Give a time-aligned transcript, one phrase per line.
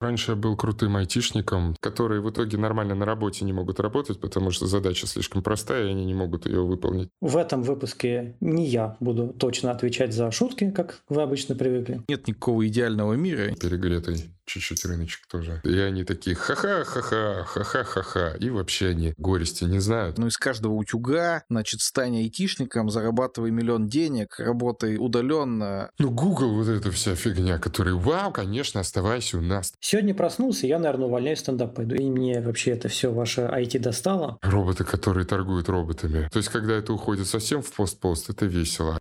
[0.00, 4.50] Раньше я был крутым айтишником, которые в итоге нормально на работе не могут работать, потому
[4.50, 7.10] что задача слишком простая, и они не могут ее выполнить.
[7.20, 12.02] В этом выпуске не я буду точно отвечать за шутки, как вы обычно привыкли.
[12.08, 13.54] Нет никакого идеального мира.
[13.60, 15.60] Перегретый чуть-чуть рыночек тоже.
[15.64, 18.34] И они такие ха-ха-ха-ха, ха-ха-ха-ха.
[18.40, 20.18] И вообще они горести не знают.
[20.18, 25.90] Ну, из каждого утюга, значит, стань айтишником, зарабатывай миллион денег, работай удаленно.
[25.98, 29.72] Ну, Google вот эта вся фигня, которая, вау, конечно, оставайся у нас.
[29.80, 31.94] Сегодня проснулся, я, наверное, увольняюсь стендап пойду.
[31.94, 34.38] И мне вообще это все ваше IT достало.
[34.42, 36.28] Роботы, которые торгуют роботами.
[36.32, 38.98] То есть, когда это уходит совсем в пост-пост, это весело.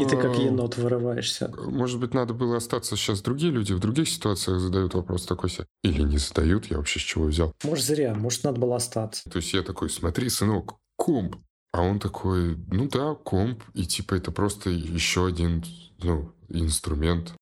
[0.00, 1.52] И ты как енот вырываешься.
[1.56, 5.66] Может быть, надо было остаться сейчас другие люди в других ситуациях задают вопрос такой себе.
[5.82, 7.52] Или не задают, я вообще с чего взял.
[7.62, 9.28] Может, зря, может, надо было остаться.
[9.30, 11.36] То есть я такой, смотри, сынок, комп.
[11.72, 13.62] А он такой, ну да, комп.
[13.74, 15.64] И типа это просто еще один
[16.02, 17.34] ну, инструмент.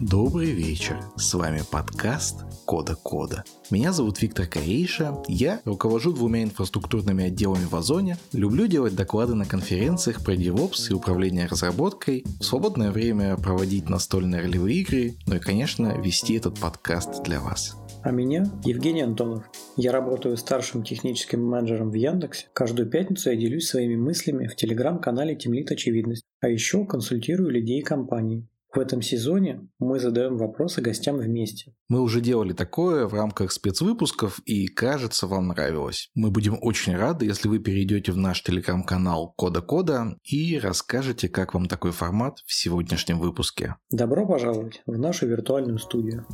[0.00, 0.98] Добрый вечер.
[1.16, 3.42] С вами подкаст Кода Кода.
[3.72, 9.44] Меня зовут Виктор Корейша, я руковожу двумя инфраструктурными отделами в Озоне, люблю делать доклады на
[9.44, 15.40] конференциях про DevOps и управление разработкой, в свободное время проводить настольные ролевые игры, ну и,
[15.40, 17.76] конечно, вести этот подкаст для вас.
[18.04, 19.50] А меня Евгений Антонов.
[19.76, 22.46] Я работаю старшим техническим менеджером в Яндексе.
[22.52, 26.22] Каждую пятницу я делюсь своими мыслями в телеграм-канале Темлит Очевидность.
[26.40, 28.46] А еще консультирую людей и компаний.
[28.72, 31.74] В этом сезоне мы задаем вопросы гостям вместе.
[31.88, 36.08] Мы уже делали такое в рамках спецвыпусков, и кажется, вам нравилось.
[36.14, 41.52] Мы будем очень рады, если вы перейдете в наш телеграм-канал Кода Кода и расскажете, как
[41.52, 43.74] вам такой формат в сегодняшнем выпуске.
[43.90, 46.24] Добро пожаловать в нашу виртуальную студию.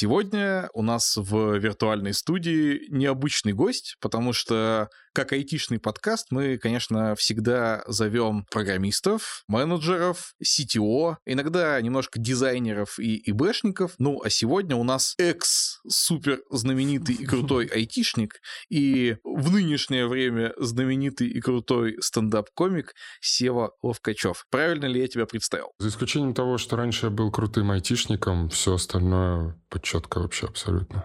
[0.00, 7.14] Сегодня у нас в виртуальной студии необычный гость, потому что как айтишный подкаст мы, конечно,
[7.16, 13.94] всегда зовем программистов, менеджеров, CTO, иногда немножко дизайнеров и ИБшников.
[13.98, 21.28] Ну, а сегодня у нас экс-супер знаменитый и крутой айтишник и в нынешнее время знаменитый
[21.28, 24.46] и крутой стендап-комик Сева Ловкачев.
[24.50, 25.72] Правильно ли я тебя представил?
[25.78, 31.04] За исключением того, что раньше я был крутым айтишником, все остальное четко вообще абсолютно.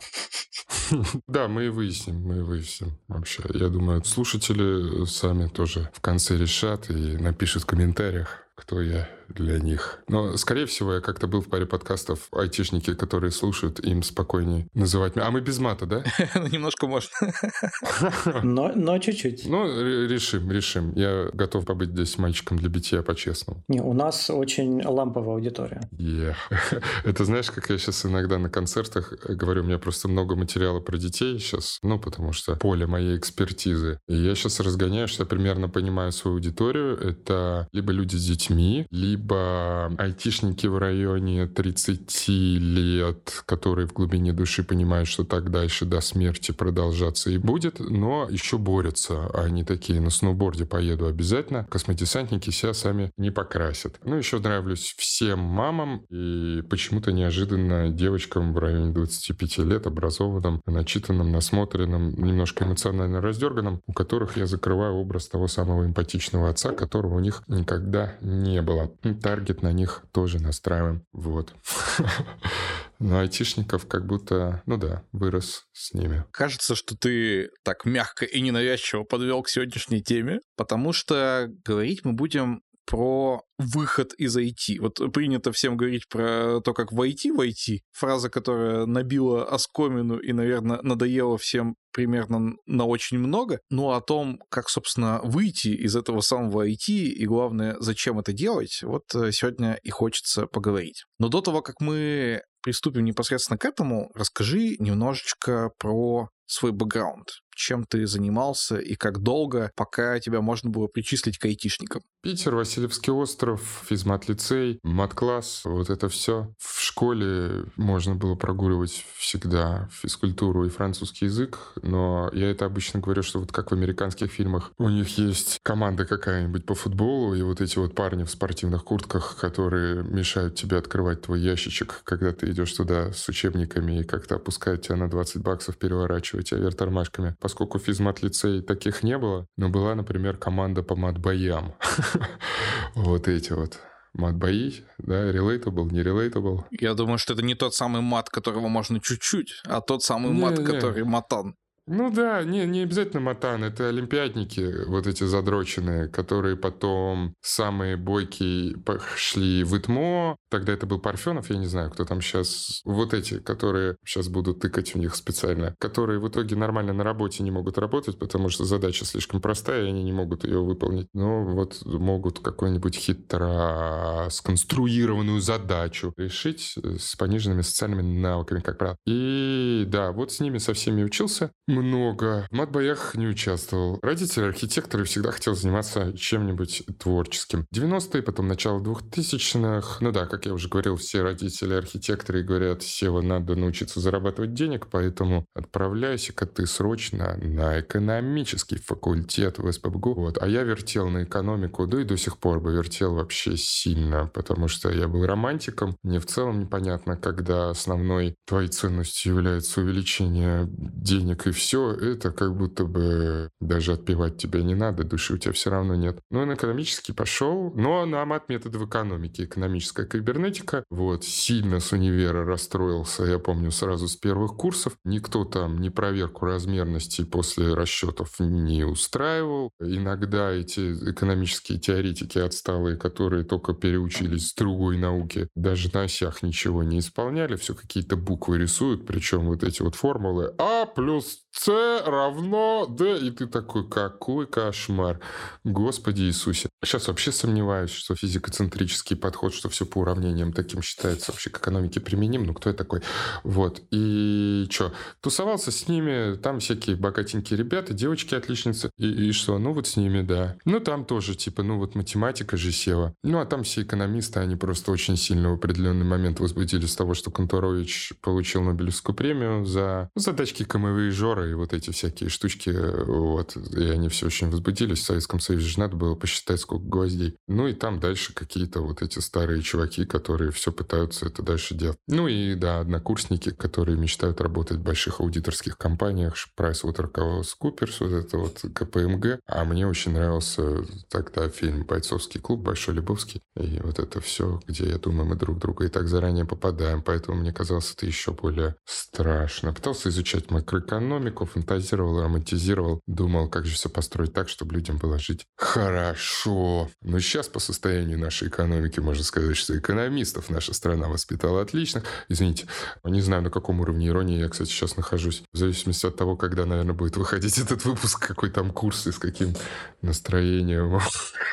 [1.28, 3.44] Да, мы и выясним, мы и выясним вообще.
[3.54, 9.60] Я думаю, слушатели сами тоже в конце решат и напишут в комментариях, кто я для
[9.60, 10.00] них.
[10.08, 15.16] Но, скорее всего, я как-то был в паре подкастов, айтишники, которые слушают, им спокойнее называть
[15.16, 15.28] меня.
[15.28, 16.04] А мы без мата, да?
[16.36, 17.10] Ну, немножко можно.
[18.44, 19.46] Но, но чуть-чуть.
[19.48, 19.66] Ну,
[20.08, 20.94] решим, решим.
[20.96, 23.64] Я готов побыть здесь мальчиком для битья по-честному.
[23.68, 25.82] Не, у нас очень ламповая аудитория.
[27.04, 30.98] Это знаешь, как я сейчас иногда на концертах говорю, у меня просто много материала про
[30.98, 34.00] детей сейчас, ну, потому что поле моей экспертизы.
[34.08, 36.98] И я сейчас разгоняю, что я примерно понимаю свою аудиторию.
[36.98, 44.34] Это либо люди с детьми, либо либо айтишники в районе 30 лет, которые в глубине
[44.34, 49.28] души понимают, что так дальше до смерти продолжаться и будет, но еще борются.
[49.34, 51.66] Они такие, на сноуборде поеду обязательно.
[51.70, 54.00] Космодесантники себя сами не покрасят.
[54.04, 61.32] Ну, еще нравлюсь всем мамам и почему-то неожиданно девочкам в районе 25 лет, образованным, начитанным,
[61.32, 67.20] насмотренным, немножко эмоционально раздерганным, у которых я закрываю образ того самого эмпатичного отца, которого у
[67.20, 71.06] них никогда не было таргет на них тоже настраиваем.
[71.12, 71.54] Вот.
[73.00, 76.26] Но айтишников как будто, ну да, вырос с ними.
[76.32, 82.14] Кажется, что ты так мягко и ненавязчиво подвел к сегодняшней теме, потому что говорить мы
[82.14, 84.80] будем про выход из IT.
[84.80, 87.80] Вот принято всем говорить про то, как войти в IT.
[87.92, 93.60] Фраза, которая набила оскомину и, наверное, надоела всем примерно на очень много.
[93.70, 98.82] Но о том, как, собственно, выйти из этого самого IT и, главное, зачем это делать,
[98.84, 101.06] вот э, сегодня и хочется поговорить.
[101.20, 107.86] Но до того, как мы приступим непосредственно к этому, расскажи немножечко про свой бэкграунд чем
[107.86, 112.04] ты занимался и как долго, пока тебя можно было причислить к айтишникам?
[112.22, 116.54] Питер, Васильевский остров, физмат-лицей, мат-класс, вот это все.
[116.60, 123.24] В школе можно было прогуливать всегда физкультуру и французский язык, но я это обычно говорю,
[123.24, 127.62] что вот как в американских фильмах, у них есть команда какая-нибудь по футболу, и вот
[127.62, 132.74] эти вот парни в спортивных куртках, которые мешают тебе открывать твой ящичек, когда ты идешь
[132.74, 137.80] туда с учебниками и как-то опускают тебя на 20 баксов, переворачивают тебя вверх тормашками поскольку
[137.80, 141.76] физмат-лицей таких не было, но была, например, команда по мат-боям.
[142.96, 143.80] Вот эти вот
[144.14, 146.64] мат-бои, да, relatable, не relatable.
[146.72, 150.42] Я думаю, что это не тот самый мат, которого можно чуть-чуть, а тот самый не,
[150.42, 150.66] мат, не.
[150.66, 151.56] который матан.
[151.88, 158.78] Ну да, не, не обязательно матан, это олимпиадники, вот эти задроченные, которые потом самые бойкие
[158.80, 163.38] пошли в ИТМО, тогда это был Парфенов, я не знаю, кто там сейчас, вот эти,
[163.38, 167.78] которые сейчас будут тыкать в них специально, которые в итоге нормально на работе не могут
[167.78, 171.08] работать, потому что задача слишком простая, и они не могут ее выполнить.
[171.14, 178.98] Но вот могут какую-нибудь хитро сконструированную задачу решить с пониженными социальными навыками, как правило.
[179.06, 182.48] И да, вот с ними со всеми учился много.
[182.50, 184.00] В матбоях не участвовал.
[184.02, 187.66] Родители архитекторы всегда хотел заниматься чем-нибудь творческим.
[187.74, 189.98] 90-е, потом начало 2000-х.
[190.02, 194.88] Ну да, как я уже говорил, все родители архитекторы говорят, Сева, надо научиться зарабатывать денег,
[194.90, 200.14] поэтому отправляйся-ка ты срочно на экономический факультет в СПБГУ.
[200.16, 200.38] Вот.
[200.42, 204.68] А я вертел на экономику, да и до сих пор бы вертел вообще сильно, потому
[204.68, 205.98] что я был романтиком.
[206.04, 212.32] Мне в целом непонятно, когда основной твоей ценностью является увеличение денег и все все это
[212.32, 216.20] как будто бы даже отпевать тебя не надо, души у тебя все равно нет.
[216.30, 220.84] Ну, он экономически пошел, но на мат методов экономики, экономическая кибернетика.
[220.92, 224.96] Вот, сильно с универа расстроился, я помню, сразу с первых курсов.
[225.04, 229.72] Никто там ни проверку размерности после расчетов не устраивал.
[229.80, 236.84] Иногда эти экономические теоретики отсталые, которые только переучились с другой науки, даже на осях ничего
[236.84, 242.86] не исполняли, все какие-то буквы рисуют, причем вот эти вот формулы А плюс с равно
[242.86, 243.18] D.
[243.20, 245.20] И ты такой, какой кошмар.
[245.64, 246.70] Господи Иисусе.
[246.84, 252.00] Сейчас вообще сомневаюсь, что физикоцентрический подход, что все по уравнениям таким считается вообще к экономике
[252.00, 252.44] применим.
[252.44, 253.02] Ну, кто я такой?
[253.44, 253.82] Вот.
[253.92, 254.94] И что?
[255.22, 258.92] Тусовался с ними, там всякие богатенькие ребята, девочки отличницы.
[258.98, 259.58] И, и что?
[259.58, 260.58] Ну, вот с ними, да.
[260.66, 263.14] Ну, там тоже, типа, ну, вот математика же села.
[263.24, 267.14] Ну, а там все экономисты, они просто очень сильно в определенный момент возбудились с того,
[267.14, 273.56] что Конторович получил Нобелевскую премию за задачки камовые жоры и вот эти всякие штучки, вот,
[273.56, 275.00] и они все очень возбудились.
[275.00, 277.36] В Советском Союзе же надо было посчитать, сколько гвоздей.
[277.48, 281.98] Ну и там дальше какие-то вот эти старые чуваки, которые все пытаются это дальше делать.
[282.08, 288.66] Ну и, да, однокурсники, которые мечтают работать в больших аудиторских компаниях, PricewaterhouseCoopers, вот это вот
[288.74, 289.40] КПМГ.
[289.46, 293.42] А мне очень нравился тогда фильм «Бойцовский клуб», «Большой Любовский».
[293.56, 297.02] И вот это все, где, я думаю, мы друг друга и так заранее попадаем.
[297.02, 299.74] Поэтому мне казалось это еще более страшно.
[299.74, 305.20] Пытался изучать макроэкономику, далеко фантазировал, романтизировал, думал, как же все построить так, чтобы людям было
[305.20, 306.90] жить хорошо.
[307.02, 312.04] Но сейчас по состоянию нашей экономики можно сказать, что экономистов наша страна воспитала отлично.
[312.30, 312.68] Извините,
[313.04, 315.44] не знаю, на каком уровне иронии я, кстати, сейчас нахожусь.
[315.54, 319.18] В зависимости от того, когда, наверное, будет выходить этот выпуск, какой там курс и с
[319.18, 319.54] каким
[320.02, 321.00] настроением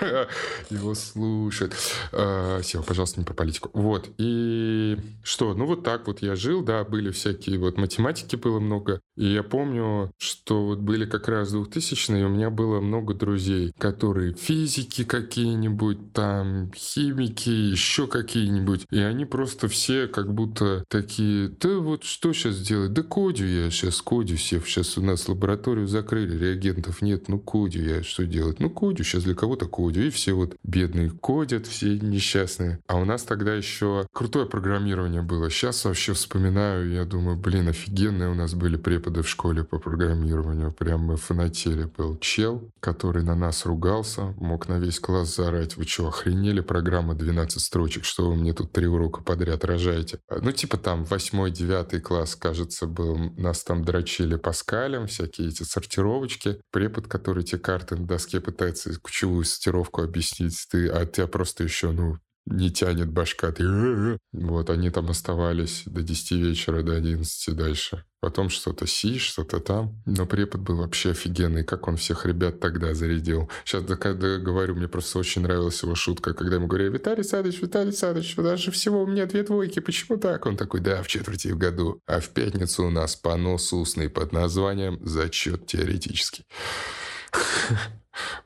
[0.70, 1.72] его слушать.
[2.12, 3.70] Сева, пожалуйста, не про политику.
[3.72, 4.08] Вот.
[4.18, 5.54] И что?
[5.54, 9.00] Ну, вот так вот я жил, да, были всякие вот математики было много.
[9.16, 13.72] И я помню, помню, что вот были как раз 2000-е, у меня было много друзей,
[13.78, 18.86] которые физики какие-нибудь, там, химики, еще какие-нибудь.
[18.90, 22.92] И они просто все как будто такие, да вот что сейчас делать?
[22.92, 24.60] Да кодю я сейчас, кодю все.
[24.60, 28.60] Сейчас у нас лабораторию закрыли, реагентов нет, ну кодю я, что делать?
[28.60, 30.02] Ну кодю, сейчас для кого-то кодю.
[30.02, 32.80] И все вот бедные кодят, все несчастные.
[32.86, 35.50] А у нас тогда еще крутое программирование было.
[35.50, 39.78] Сейчас вообще вспоминаю, я думаю, блин, офигенные у нас были преподы в школе школе по
[39.78, 40.72] программированию.
[40.72, 41.84] Прям мы фанатели.
[41.84, 45.76] Был чел, который на нас ругался, мог на весь класс заорать.
[45.76, 46.60] Вы что, охренели?
[46.60, 50.18] Программа 12 строчек, что вы мне тут три урока подряд рожаете?
[50.30, 53.16] Ну, типа там 8-9 класс, кажется, был.
[53.36, 56.60] Нас там дрочили Паскалем, всякие эти сортировочки.
[56.70, 61.90] Препод, который тебе карты на доске пытается ключевую сортировку объяснить, ты, а тебя просто еще,
[61.92, 63.52] ну, не тянет башка.
[63.52, 64.18] Ты...
[64.32, 68.04] Вот, они там оставались до 10 вечера, до 11 дальше.
[68.20, 70.00] Потом что-то си, что-то там.
[70.06, 73.50] Но препод был вообще офигенный, как он всех ребят тогда зарядил.
[73.64, 77.92] Сейчас, когда говорю, мне просто очень нравилась его шутка, когда ему говорю, Виталий Садович, Виталий
[77.92, 80.46] Садович, даже всего у меня две двойки, почему так?
[80.46, 82.00] Он такой, да, в четверти в году.
[82.06, 86.44] А в пятницу у нас понос устный под названием «Зачет теоретический».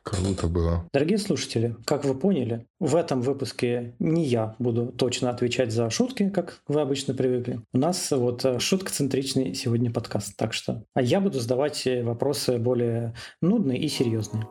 [0.03, 0.89] Круто было.
[0.93, 6.31] Дорогие слушатели, как вы поняли, в этом выпуске не я буду точно отвечать за шутки,
[6.31, 7.61] как вы обычно привыкли.
[7.73, 10.85] У нас вот э, шутка-центричный сегодня подкаст, так что...
[10.95, 14.47] А я буду задавать вопросы более нудные и серьезные.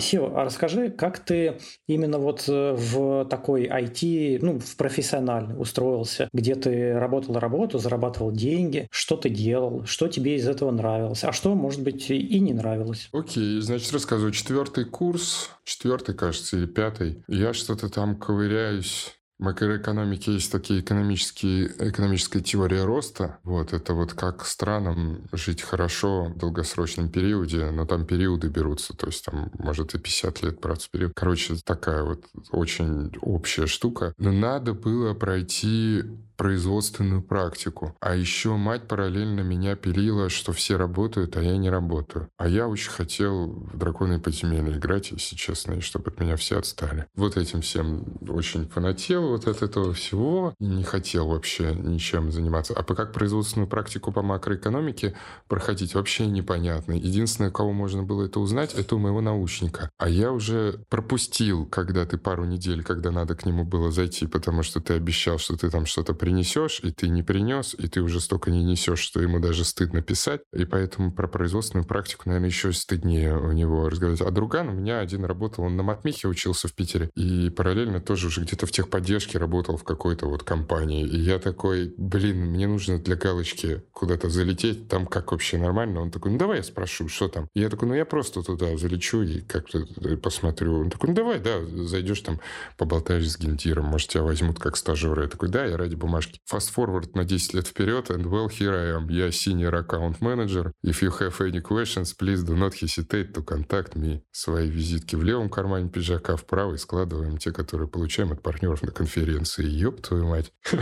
[0.00, 6.28] Сева, а расскажи, как ты именно вот э, в такой IT, ну, в профессиональный устроился,
[6.32, 11.32] где ты работал работу, зарабатывал деньги, что ты делал, что тебе из этого нравилось, а
[11.32, 13.08] что, может быть, и не нравилось?
[13.12, 14.32] Окей, значит, рассказываю.
[14.32, 22.40] Четвертый курс, четвертый, кажется, или пятый, я что-то там ковыряюсь макроэкономике есть такие экономические, экономическая
[22.40, 23.38] теория роста.
[23.44, 29.06] Вот, это вот как странам жить хорошо в долгосрочном периоде, но там периоды берутся, то
[29.06, 31.12] есть там может и 50 лет браться период.
[31.14, 34.12] Короче, такая вот очень общая штука.
[34.18, 36.02] Но надо было пройти
[36.38, 37.96] производственную практику.
[38.00, 42.28] А еще мать параллельно меня пилила, что все работают, а я не работаю.
[42.38, 46.58] А я очень хотел в драконы подземелья играть, если честно, и чтобы от меня все
[46.58, 47.06] отстали.
[47.14, 50.54] Вот этим всем очень фанател вот от этого всего.
[50.60, 52.74] Не хотел вообще ничем заниматься.
[52.74, 55.14] А как производственную практику по макроэкономике
[55.48, 56.92] проходить вообще непонятно.
[56.92, 59.90] Единственное, кого можно было это узнать, это у моего научника.
[59.98, 64.62] А я уже пропустил, когда ты пару недель, когда надо к нему было зайти, потому
[64.62, 68.20] что ты обещал, что ты там что-то принесешь, и ты не принес, и ты уже
[68.20, 70.42] столько не несешь, что ему даже стыдно писать.
[70.52, 74.20] И поэтому про производственную практику, наверное, еще стыднее у него разговаривать.
[74.20, 78.26] А друган у меня один работал, он на матмихе учился в Питере, и параллельно тоже
[78.26, 81.06] уже где-то в техподдержке работал в какой-то вот компании.
[81.06, 86.02] И я такой, блин, мне нужно для галочки куда-то залететь, там как вообще нормально?
[86.02, 87.48] Он такой, ну давай я спрошу, что там?
[87.54, 89.86] И я такой, ну я просто туда залечу и как-то
[90.22, 90.80] посмотрю.
[90.80, 92.38] Он такой, ну давай, да, зайдешь там,
[92.76, 95.22] поболтаешь с гентиром, может тебя возьмут как стажера.
[95.22, 96.40] Я такой, да, я ради бумаги бумажки.
[96.50, 99.08] Fast forward на 10 лет вперед, and well, here I am.
[99.10, 100.72] Я senior account manager.
[100.82, 104.22] If you have any questions, please do not hesitate to contact me.
[104.32, 108.90] Свои визитки в левом кармане пиджака, в правый складываем те, которые получаем от партнеров на
[108.90, 109.64] конференции.
[109.66, 110.52] Ёб твою мать.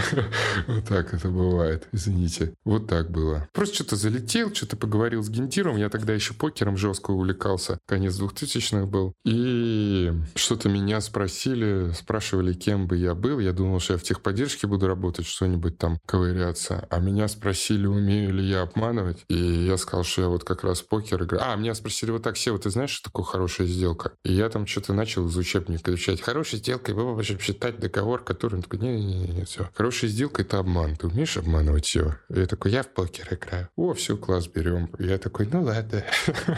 [0.66, 1.88] Вот так это бывает.
[1.92, 2.54] Извините.
[2.64, 3.48] Вот так было.
[3.52, 5.76] Просто что-то залетел, что-то поговорил с гентиром.
[5.76, 7.78] Я тогда еще покером жестко увлекался.
[7.86, 9.12] Конец 2000-х был.
[9.24, 13.38] И что-то меня спросили, спрашивали, кем бы я был.
[13.38, 16.86] Я думал, что я в техподдержке буду работать, что-нибудь там ковыряться.
[16.90, 19.24] А меня спросили, умею ли я обманывать.
[19.28, 21.44] И я сказал, что я вот как раз покер играю.
[21.44, 24.12] А, меня спросили вот так, Сева, ты знаешь, что такое хорошая сделка?
[24.24, 26.20] И я там что-то начал из учебника изучать.
[26.20, 28.56] Хорошая сделка, и вы можем считать договор, который...
[28.56, 29.68] Он такой, не-не-не, все.
[29.74, 30.96] Хорошая сделка— это обман.
[30.96, 32.18] Ты умеешь обманывать, Сева?
[32.28, 33.68] И я такой, я в покер играю.
[33.76, 34.86] О, все, класс, берем.
[34.98, 36.04] И я такой, ну ладно.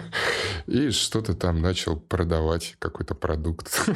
[0.66, 3.80] И что-то там начал продавать, какой-то продукт.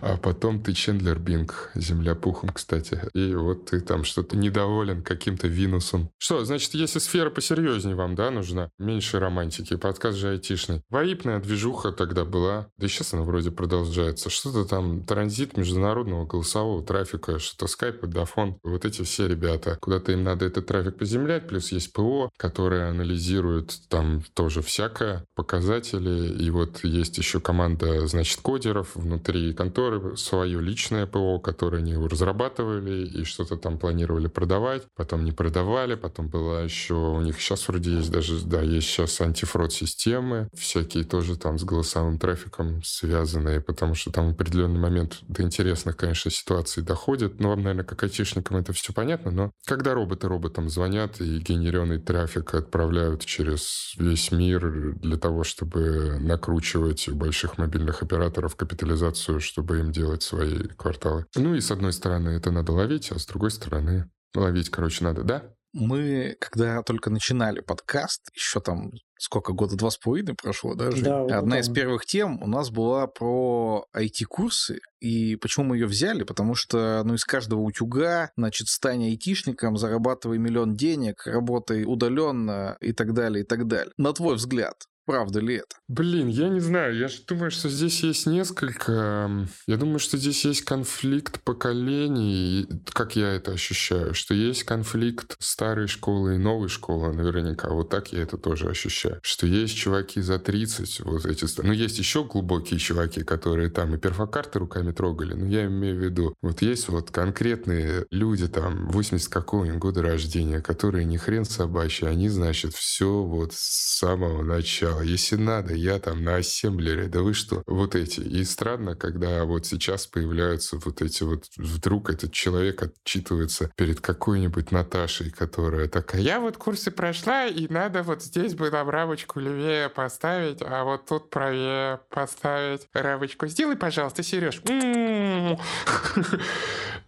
[0.00, 5.48] А потом ты Чендлер Бинг, земля пухом, кстати и вот ты там что-то недоволен каким-то
[5.48, 6.10] Винусом.
[6.18, 8.70] Что, значит, если сфера посерьезнее вам, да, нужна?
[8.78, 10.82] Меньше романтики, подкаст же айтишный.
[10.90, 14.30] Ваипная движуха тогда была, да и сейчас она вроде продолжается.
[14.30, 19.76] Что-то там, транзит международного голосового трафика, что-то скайп, дафон, вот эти все ребята.
[19.80, 26.34] Куда-то им надо этот трафик поземлять, плюс есть ПО, которое анализирует там тоже всякое, показатели,
[26.34, 32.97] и вот есть еще команда, значит, кодеров внутри конторы, свое личное ПО, которое они разрабатывали,
[33.04, 37.92] и что-то там планировали продавать, потом не продавали, потом было еще, у них сейчас вроде
[37.92, 43.94] есть даже, да, есть сейчас антифрод системы, всякие тоже там с голосовым трафиком связанные, потому
[43.94, 47.40] что там в определенный момент до интересных, конечно, ситуаций доходит.
[47.40, 51.98] Ну, вам, наверное, как айтишникам это все понятно, но когда роботы роботам звонят и генерированный
[51.98, 59.92] трафик отправляют через весь мир для того, чтобы накручивать больших мобильных операторов капитализацию, чтобы им
[59.92, 61.26] делать свои кварталы.
[61.36, 65.04] Ну и с одной стороны это надо ловить, ловить, а с другой стороны ловить, короче,
[65.04, 65.42] надо, да?
[65.74, 70.90] Мы, когда только начинали подкаст, еще там сколько, года два с половиной прошло, да?
[70.90, 71.60] Да, Одна там.
[71.60, 74.80] из первых тем у нас была про IT-курсы.
[75.00, 76.22] И почему мы ее взяли?
[76.22, 82.92] Потому что, ну, из каждого утюга, значит, стань айтишником, зарабатывай миллион денег, работай удаленно и
[82.92, 83.92] так далее, и так далее.
[83.98, 85.76] На твой взгляд, Правда ли это?
[85.88, 86.94] Блин, я не знаю.
[86.94, 89.48] Я же думаю, что здесь есть несколько...
[89.66, 95.86] Я думаю, что здесь есть конфликт поколений, как я это ощущаю, что есть конфликт старой
[95.86, 97.70] школы и новой школы наверняка.
[97.70, 99.18] Вот так я это тоже ощущаю.
[99.22, 101.46] Что есть чуваки за 30, вот эти...
[101.62, 106.04] Ну, есть еще глубокие чуваки, которые там и перфокарты руками трогали, но я имею в
[106.04, 112.06] виду, вот есть вот конкретные люди там 80 какого-нибудь года рождения, которые ни хрен собачий,
[112.06, 117.20] они, значит, все вот с самого начала сказал, если надо, я там на ассемблере, да
[117.20, 118.20] вы что, вот эти.
[118.20, 124.72] И странно, когда вот сейчас появляются вот эти вот, вдруг этот человек отчитывается перед какой-нибудь
[124.72, 129.88] Наташей, которая такая, я вот курсы прошла, и надо вот здесь бы нам рамочку левее
[129.88, 133.46] поставить, а вот тут правее поставить рамочку.
[133.46, 134.62] Сделай, пожалуйста, Сереж.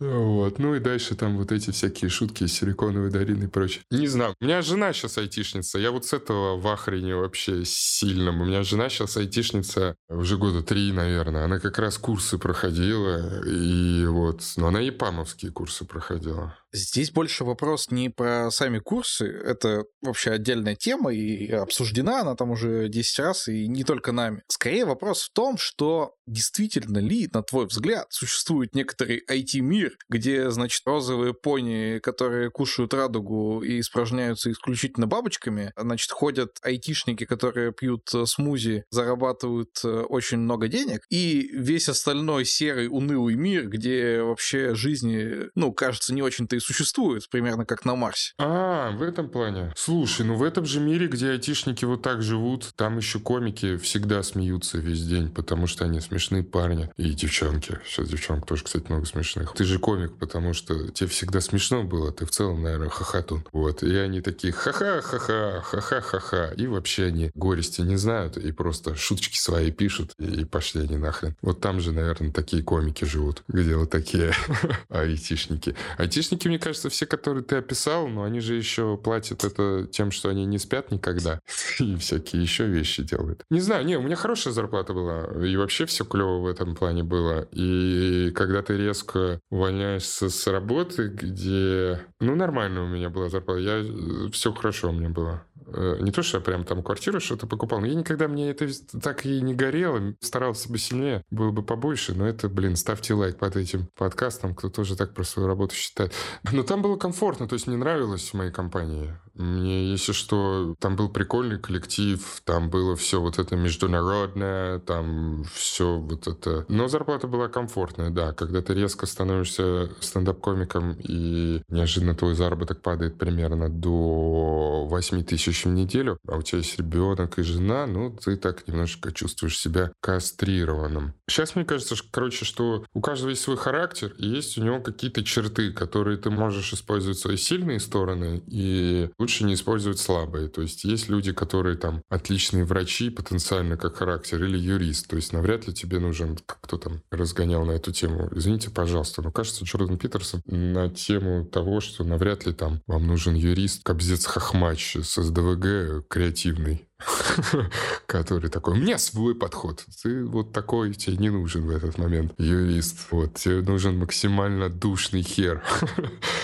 [0.01, 0.59] Вот.
[0.59, 3.85] Ну и дальше там вот эти всякие шутки из силиконовой Дарины и прочее.
[3.91, 4.35] Не знаю.
[4.41, 5.79] У меня жена сейчас айтишница.
[5.79, 8.41] Я вот с этого в ахрене вообще сильным.
[8.41, 11.45] У меня жена сейчас айтишница уже года три, наверное.
[11.45, 16.57] Она как раз курсы проходила, и вот, но она и памовские курсы проходила.
[16.73, 22.51] Здесь больше вопрос не про сами курсы, это вообще отдельная тема, и обсуждена она там
[22.51, 24.43] уже 10 раз, и не только нами.
[24.47, 30.83] Скорее вопрос в том, что действительно ли, на твой взгляд, существует некоторый IT-мир, где, значит,
[30.87, 38.27] розовые пони, которые кушают радугу и испражняются исключительно бабочками, значит, ходят айтишники, которые пьют э,
[38.27, 45.49] смузи, зарабатывают э, очень много денег, и весь остальной серый, унылый мир, где вообще жизни,
[45.57, 48.33] ну, кажется, не очень-то существует, примерно как на Марсе.
[48.39, 49.73] А, в этом плане.
[49.77, 54.23] Слушай, ну в этом же мире, где айтишники вот так живут, там еще комики всегда
[54.23, 56.91] смеются весь день, потому что они смешные парни.
[56.97, 57.79] И девчонки.
[57.87, 59.55] Сейчас девчонок тоже, кстати, много смешных.
[59.55, 63.45] Ты же комик, потому что тебе всегда смешно было, ты в целом, наверное, хохотун.
[63.53, 63.83] Вот.
[63.83, 66.53] И они такие ха-ха-ха-ха, ха-ха-ха-ха.
[66.57, 71.35] И вообще они горести не знают, и просто шуточки свои пишут, и пошли они нахрен.
[71.43, 74.33] Вот там же, наверное, такие комики живут, где вот такие
[74.89, 75.75] айтишники.
[75.99, 80.29] Айтишники мне кажется, все, которые ты описал, но они же еще платят это тем, что
[80.29, 81.41] они не спят никогда
[81.79, 83.45] и всякие еще вещи делают.
[83.51, 87.05] Не знаю, не, у меня хорошая зарплата была, и вообще все клево в этом плане
[87.05, 87.49] было.
[87.53, 92.01] И когда ты резко увольняешься с работы, где...
[92.19, 94.31] Ну, нормально у меня была зарплата, я...
[94.33, 95.45] все хорошо у меня было.
[95.73, 98.69] Э, не то, что я прям там квартиру что-то покупал, но я никогда, мне это
[99.01, 103.39] так и не горело, старался бы сильнее, было бы побольше, но это, блин, ставьте лайк
[103.39, 106.13] под этим подкастом, кто тоже так про свою работу считает.
[106.53, 109.15] Но там было комфортно, то есть мне нравилось в моей компании.
[109.35, 115.97] Мне, если что, там был прикольный коллектив, там было все вот это международное, там все
[115.97, 116.67] вот это.
[116.69, 118.33] Но зарплата была комфортная, да.
[118.33, 125.69] Когда ты резко становишься стендап-комиком и неожиданно твой заработок падает примерно до 8 тысяч в
[125.75, 131.15] неделю, а у тебя есть ребенок и жена, ну, ты так немножко чувствуешь себя кастрированным.
[131.31, 135.23] Сейчас мне кажется, короче, что у каждого есть свой характер, и есть у него какие-то
[135.23, 140.49] черты, которые ты можешь использовать свои сильные стороны, и лучше не использовать слабые.
[140.49, 145.07] То есть есть люди, которые там отличные врачи потенциально как характер или юрист.
[145.07, 148.29] То есть навряд ли тебе нужен, кто там разгонял на эту тему.
[148.33, 153.37] Извините, пожалуйста, но кажется, Джордан Питерсон на тему того, что навряд ли там вам нужен
[153.37, 156.90] юрист, кобзец хохмач с СДВГ креативный.
[158.07, 159.85] который такой, у меня свой подход.
[160.03, 163.07] Ты вот такой, тебе не нужен в этот момент юрист.
[163.11, 165.63] Вот, тебе нужен максимально душный хер,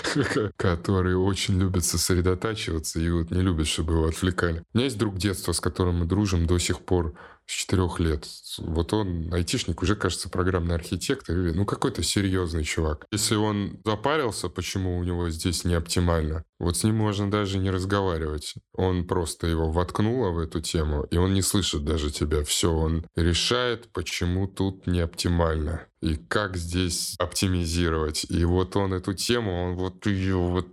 [0.57, 4.63] который очень любит сосредотачиваться и вот не любит, чтобы его отвлекали.
[4.73, 7.13] У меня есть друг детства, с которым мы дружим до сих пор
[7.47, 8.27] с четырех лет.
[8.59, 11.35] Вот он, айтишник, уже, кажется, программный архитектор.
[11.35, 13.05] Ну, какой-то серьезный чувак.
[13.11, 17.71] Если он запарился, почему у него здесь не оптимально, вот с ним можно даже не
[17.71, 18.55] разговаривать.
[18.73, 22.43] Он просто его воткнуло в эту тему, и он не слышит даже тебя.
[22.43, 28.25] Все, он решает, почему тут не оптимально и как здесь оптимизировать.
[28.29, 30.67] И вот он эту тему, он вот ее вот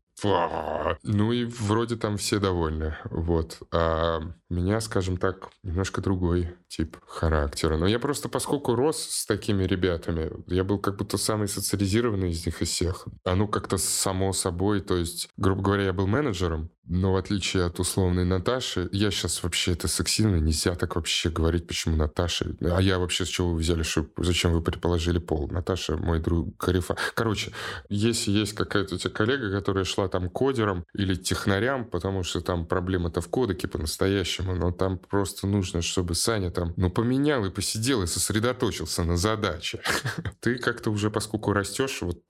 [1.02, 2.96] ну и вроде там все довольны.
[3.10, 3.58] Вот.
[3.72, 7.76] А меня, скажем так, немножко другой тип характера.
[7.76, 12.44] Но я просто, поскольку рос с такими ребятами, я был как будто самый социализированный из
[12.46, 13.06] них из всех.
[13.24, 17.80] Оно как-то само собой, то есть, грубо говоря, я был менеджером, но в отличие от
[17.80, 22.54] условной Наташи, я сейчас вообще это сексивно, нельзя так вообще говорить, почему Наташа.
[22.60, 25.48] А я вообще с чего вы взяли, что зачем вы предположили пол?
[25.48, 26.96] Наташа мой друг Карифа.
[27.14, 27.52] Короче,
[27.88, 32.66] если есть какая-то у тебя коллега, которая шла там кодером или технарям, потому что там
[32.66, 38.00] проблема-то в кодеке по-настоящему, но там просто нужно, чтобы Саня там, ну, поменял и посидел
[38.04, 39.80] и сосредоточился на задаче.
[40.40, 42.22] Ты как-то уже, поскольку растешь вот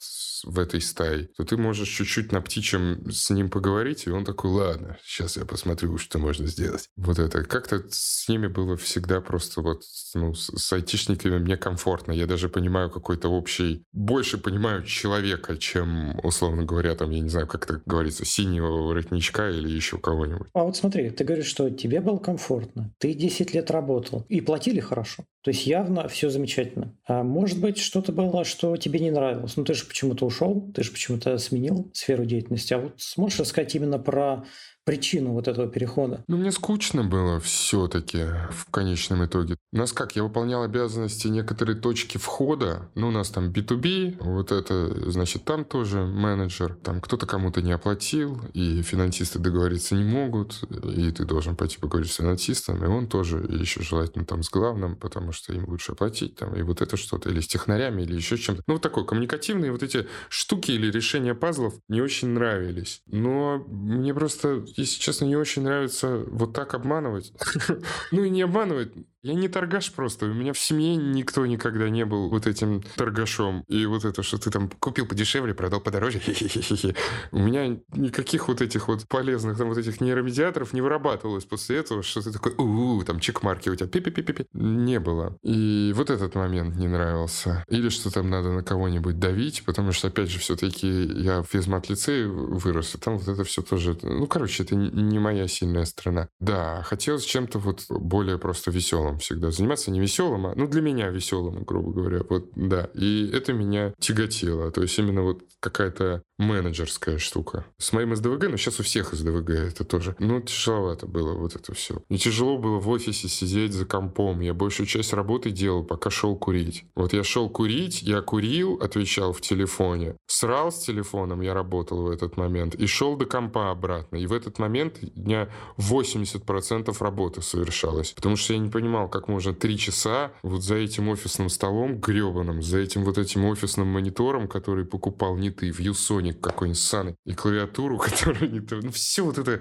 [0.46, 4.50] в этой стае, то ты можешь чуть-чуть на птичьем с ним поговорить, и он такой,
[4.50, 6.88] ладно, сейчас я посмотрю, что можно сделать.
[6.96, 7.44] Вот это.
[7.44, 9.82] Как-то с ними было всегда просто вот,
[10.14, 12.12] ну, с айтишниками мне комфортно.
[12.12, 17.46] Я даже понимаю какой-то общий, больше понимаю человека, чем, условно говоря, там, я не знаю,
[17.46, 20.48] как это говорится, синего воротничка или еще кого-нибудь.
[20.52, 24.80] А вот смотри, ты говоришь, что тебе было комфортно, ты 10 лет работал, и платили
[24.80, 25.24] хорошо.
[25.42, 26.96] То есть явно все замечательно.
[27.06, 29.56] А может быть, что-то было, что тебе не нравилось.
[29.56, 32.72] Ну, ты же почему-то ушел, ты же почему-то сменил сферу деятельности.
[32.72, 34.44] А вот сможешь рассказать именно про
[34.84, 36.24] причину вот этого перехода?
[36.28, 39.56] Ну, мне скучно было все-таки в конечном итоге.
[39.72, 44.52] У нас как, я выполнял обязанности некоторые точки входа, ну, у нас там B2B, вот
[44.52, 50.62] это, значит, там тоже менеджер, там кто-то кому-то не оплатил, и финансисты договориться не могут,
[50.84, 54.96] и ты должен пойти поговорить с финансистом, и он тоже, еще желательно там с главным,
[54.96, 58.36] потому что им лучше оплатить, там, и вот это что-то, или с технарями, или еще
[58.36, 58.62] чем-то.
[58.66, 63.02] Ну, вот такой, коммуникативные вот эти штуки или решения пазлов не очень нравились.
[63.06, 67.32] Но мне просто если честно, не очень нравится вот так обманывать.
[68.10, 68.92] Ну и не обманывать,
[69.24, 70.26] я не торгаш просто.
[70.26, 73.64] У меня в семье никто никогда не был вот этим торгашом.
[73.68, 76.20] И вот это, что ты там купил подешевле, продал подороже.
[77.32, 82.02] У меня никаких вот этих вот полезных там вот этих нейромедиаторов не вырабатывалось после этого,
[82.02, 85.38] что ты такой, у там чекмарки у тебя пи пи пи Не было.
[85.42, 87.64] И вот этот момент не нравился.
[87.68, 92.28] Или что там надо на кого-нибудь давить, потому что, опять же, все-таки я в физмат-лицее
[92.28, 93.98] вырос, и там вот это все тоже...
[94.02, 96.28] Ну, короче, это не моя сильная сторона.
[96.40, 100.80] Да, хотелось чем-то вот более просто веселым веселым всегда заниматься, не веселым, а, ну, для
[100.80, 102.90] меня веселым, грубо говоря, вот, да.
[102.94, 107.64] И это меня тяготило, то есть именно вот какая-то менеджерская штука.
[107.78, 110.16] С моим СДВГ, но сейчас у всех СДВГ это тоже.
[110.18, 112.02] Ну, тяжеловато было вот это все.
[112.08, 114.40] Мне тяжело было в офисе сидеть за компом.
[114.40, 116.84] Я большую часть работы делал, пока шел курить.
[116.96, 120.16] Вот я шел курить, я курил, отвечал в телефоне.
[120.26, 122.74] Срал с телефоном, я работал в этот момент.
[122.74, 124.16] И шел до компа обратно.
[124.16, 125.48] И в этот момент меня
[125.78, 128.12] 80% работы совершалось.
[128.12, 132.62] Потому что я не понимал, как можно три часа вот за этим офисным столом гребаным,
[132.62, 137.98] за этим вот этим офисным монитором, который покупал не ты, Юсоник какой-нибудь ссаный, и клавиатуру,
[138.04, 138.76] которая не то.
[138.76, 139.60] Ну, все вот это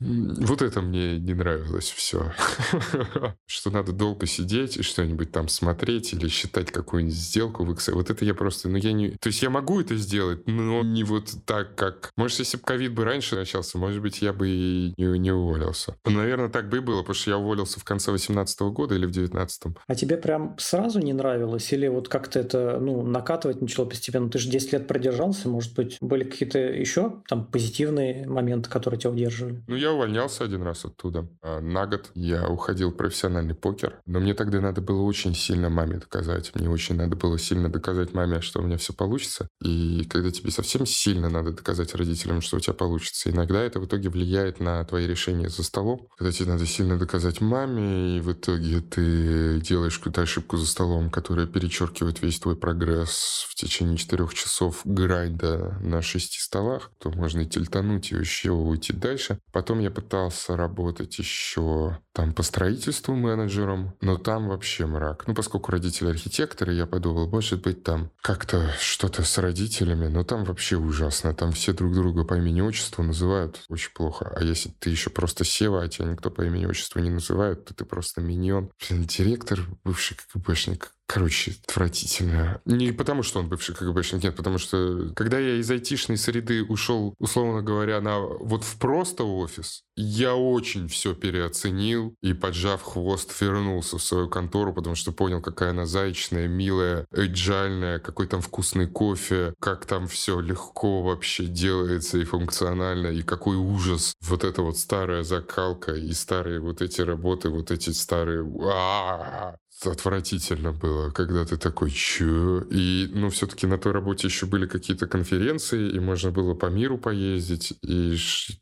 [0.00, 2.32] вот это мне не нравилось все.
[3.46, 7.94] что надо долго сидеть и что-нибудь там смотреть или считать какую-нибудь сделку в Excel.
[7.94, 9.10] Вот это я просто, ну я не...
[9.10, 12.10] То есть я могу это сделать, но не вот так, как...
[12.16, 15.96] Может, если бы ковид бы раньше начался, может быть, я бы и не, не уволился.
[16.04, 19.10] Наверное, так бы и было, потому что я уволился в конце 18 года или в
[19.10, 19.76] 19 -м.
[19.86, 21.72] А тебе прям сразу не нравилось?
[21.72, 24.28] Или вот как-то это, ну, накатывать начало постепенно?
[24.28, 29.10] Ты же 10 лет продержался, может быть, были какие-то еще там позитивные моменты, которые тебя
[29.10, 29.62] удерживали?
[29.66, 31.28] Ну, я увольнялся один раз оттуда.
[31.42, 34.00] А на год я уходил в профессиональный покер.
[34.06, 36.52] Но мне тогда надо было очень сильно маме доказать.
[36.54, 39.48] Мне очень надо было сильно доказать маме, что у меня все получится.
[39.62, 43.86] И когда тебе совсем сильно надо доказать родителям, что у тебя получится, иногда это в
[43.86, 46.08] итоге влияет на твои решения за столом.
[46.16, 51.10] Когда тебе надо сильно доказать маме, и в итоге ты делаешь какую-то ошибку за столом,
[51.10, 57.40] которая перечеркивает весь твой прогресс в течение четырех часов грайда на шести столах, то можно
[57.40, 59.38] и тельтануть, и вообще уйти дальше.
[59.52, 65.26] Потом Потом я пытался работать еще там по строительству менеджером, но там вообще мрак.
[65.26, 70.44] Ну, поскольку родители архитекторы, я подумал, может быть, там как-то что-то с родителями, но там
[70.44, 71.34] вообще ужасно.
[71.34, 74.32] Там все друг друга по имени-отчеству называют очень плохо.
[74.36, 77.84] А если ты еще просто Сева, а тебя никто по имени-отчеству не называет, то ты
[77.84, 78.70] просто миньон.
[78.88, 82.62] Директор, бывший КГБшник, Короче, отвратительно.
[82.64, 87.14] Не потому, что он бывший КГБшник, нет, потому что когда я из айтишной среды ушел,
[87.18, 93.98] условно говоря, на вот в просто офис, я очень все переоценил и, поджав хвост, вернулся
[93.98, 99.52] в свою контору, потому что понял, какая она зайчная, милая, эджальная, какой там вкусный кофе,
[99.60, 104.14] как там все легко вообще делается и функционально, и какой ужас.
[104.22, 108.42] Вот эта вот старая закалка и старые вот эти работы, вот эти старые...
[108.42, 109.56] А-а-а!
[109.84, 112.60] Отвратительно было, когда ты такой, чё?
[112.70, 116.98] И, ну, все-таки на той работе еще были какие-то конференции, и можно было по миру
[116.98, 118.16] поездить, и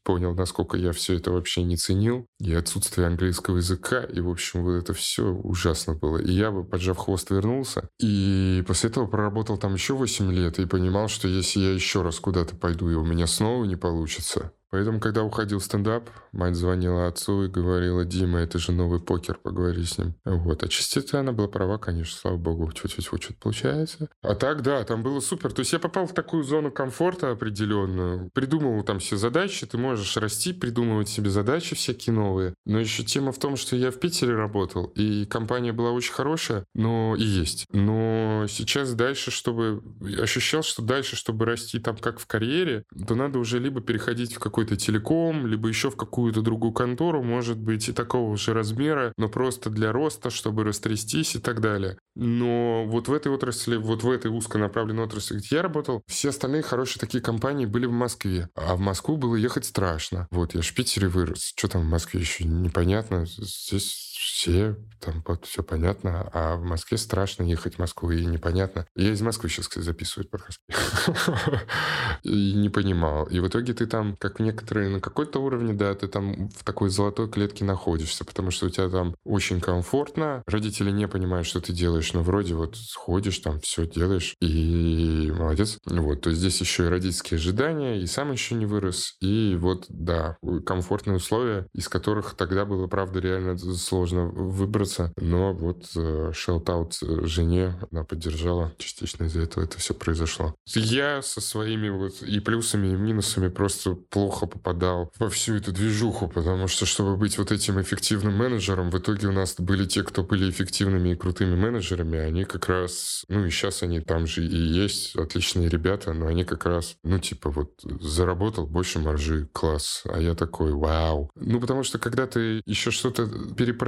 [0.05, 4.65] понял, насколько я все это вообще не ценил, и отсутствие английского языка, и, в общем,
[4.65, 6.19] вот это все ужасно было.
[6.19, 10.67] И я бы, поджав хвост, вернулся, и после этого проработал там еще 8 лет, и
[10.67, 15.01] понимал, что если я еще раз куда-то пойду, и у меня снова не получится, Поэтому,
[15.01, 19.99] когда уходил стендап, мать звонила отцу и говорила, Дима, это же новый покер, поговори с
[19.99, 20.15] ним.
[20.25, 20.63] Вот.
[20.63, 24.09] А частично она была права, конечно, слава богу, чуть-чуть что-то получается.
[24.23, 25.53] А так, да, там было супер.
[25.53, 30.17] То есть я попал в такую зону комфорта определенную, придумывал там все задачи, ты можешь
[30.17, 32.55] расти, придумывать себе задачи всякие новые.
[32.65, 36.65] Но еще тема в том, что я в Питере работал, и компания была очень хорошая,
[36.75, 37.67] но и есть.
[37.73, 39.83] Но сейчас дальше, чтобы...
[40.19, 44.39] Ощущал, что дальше, чтобы расти там как в карьере, то надо уже либо переходить в
[44.39, 49.13] какой какой-то телеком, либо еще в какую-то другую контору, может быть, и такого же размера,
[49.17, 51.99] но просто для роста, чтобы растрястись и так далее.
[52.15, 56.63] Но вот в этой отрасли, вот в этой узконаправленной отрасли, где я работал, все остальные
[56.63, 58.49] хорошие такие компании были в Москве.
[58.55, 60.29] А в Москву было ехать страшно.
[60.31, 61.53] Вот, я в Питере вырос.
[61.57, 63.27] Что там в Москве еще непонятно.
[63.27, 68.87] Здесь все, там вот все понятно, а в Москве страшно ехать в Москву, и непонятно.
[68.95, 70.61] Я из Москвы сейчас, кстати, записываю подкаст.
[72.23, 73.25] И не понимал.
[73.27, 76.91] И в итоге ты там, как некоторые, на какой-то уровне, да, ты там в такой
[76.91, 81.73] золотой клетке находишься, потому что у тебя там очень комфортно, родители не понимают, что ты
[81.73, 85.79] делаешь, но вроде вот ходишь там, все делаешь, и молодец.
[85.87, 89.87] Вот, то есть здесь еще и родительские ожидания, и сам еще не вырос, и вот,
[89.89, 95.91] да, комфортные условия, из которых тогда было, правда, реально сложно выбраться, но вот
[96.33, 100.55] шелтаут э, жене, она поддержала частично из-за этого это все произошло.
[100.67, 106.29] Я со своими вот и плюсами, и минусами просто плохо попадал во всю эту движуху,
[106.29, 110.23] потому что, чтобы быть вот этим эффективным менеджером, в итоге у нас были те, кто
[110.23, 114.57] были эффективными и крутыми менеджерами, они как раз, ну и сейчас они там же и
[114.57, 120.21] есть, отличные ребята, но они как раз, ну типа вот заработал больше маржи, класс, а
[120.21, 121.31] я такой, вау.
[121.35, 123.27] Ну потому что когда ты еще что-то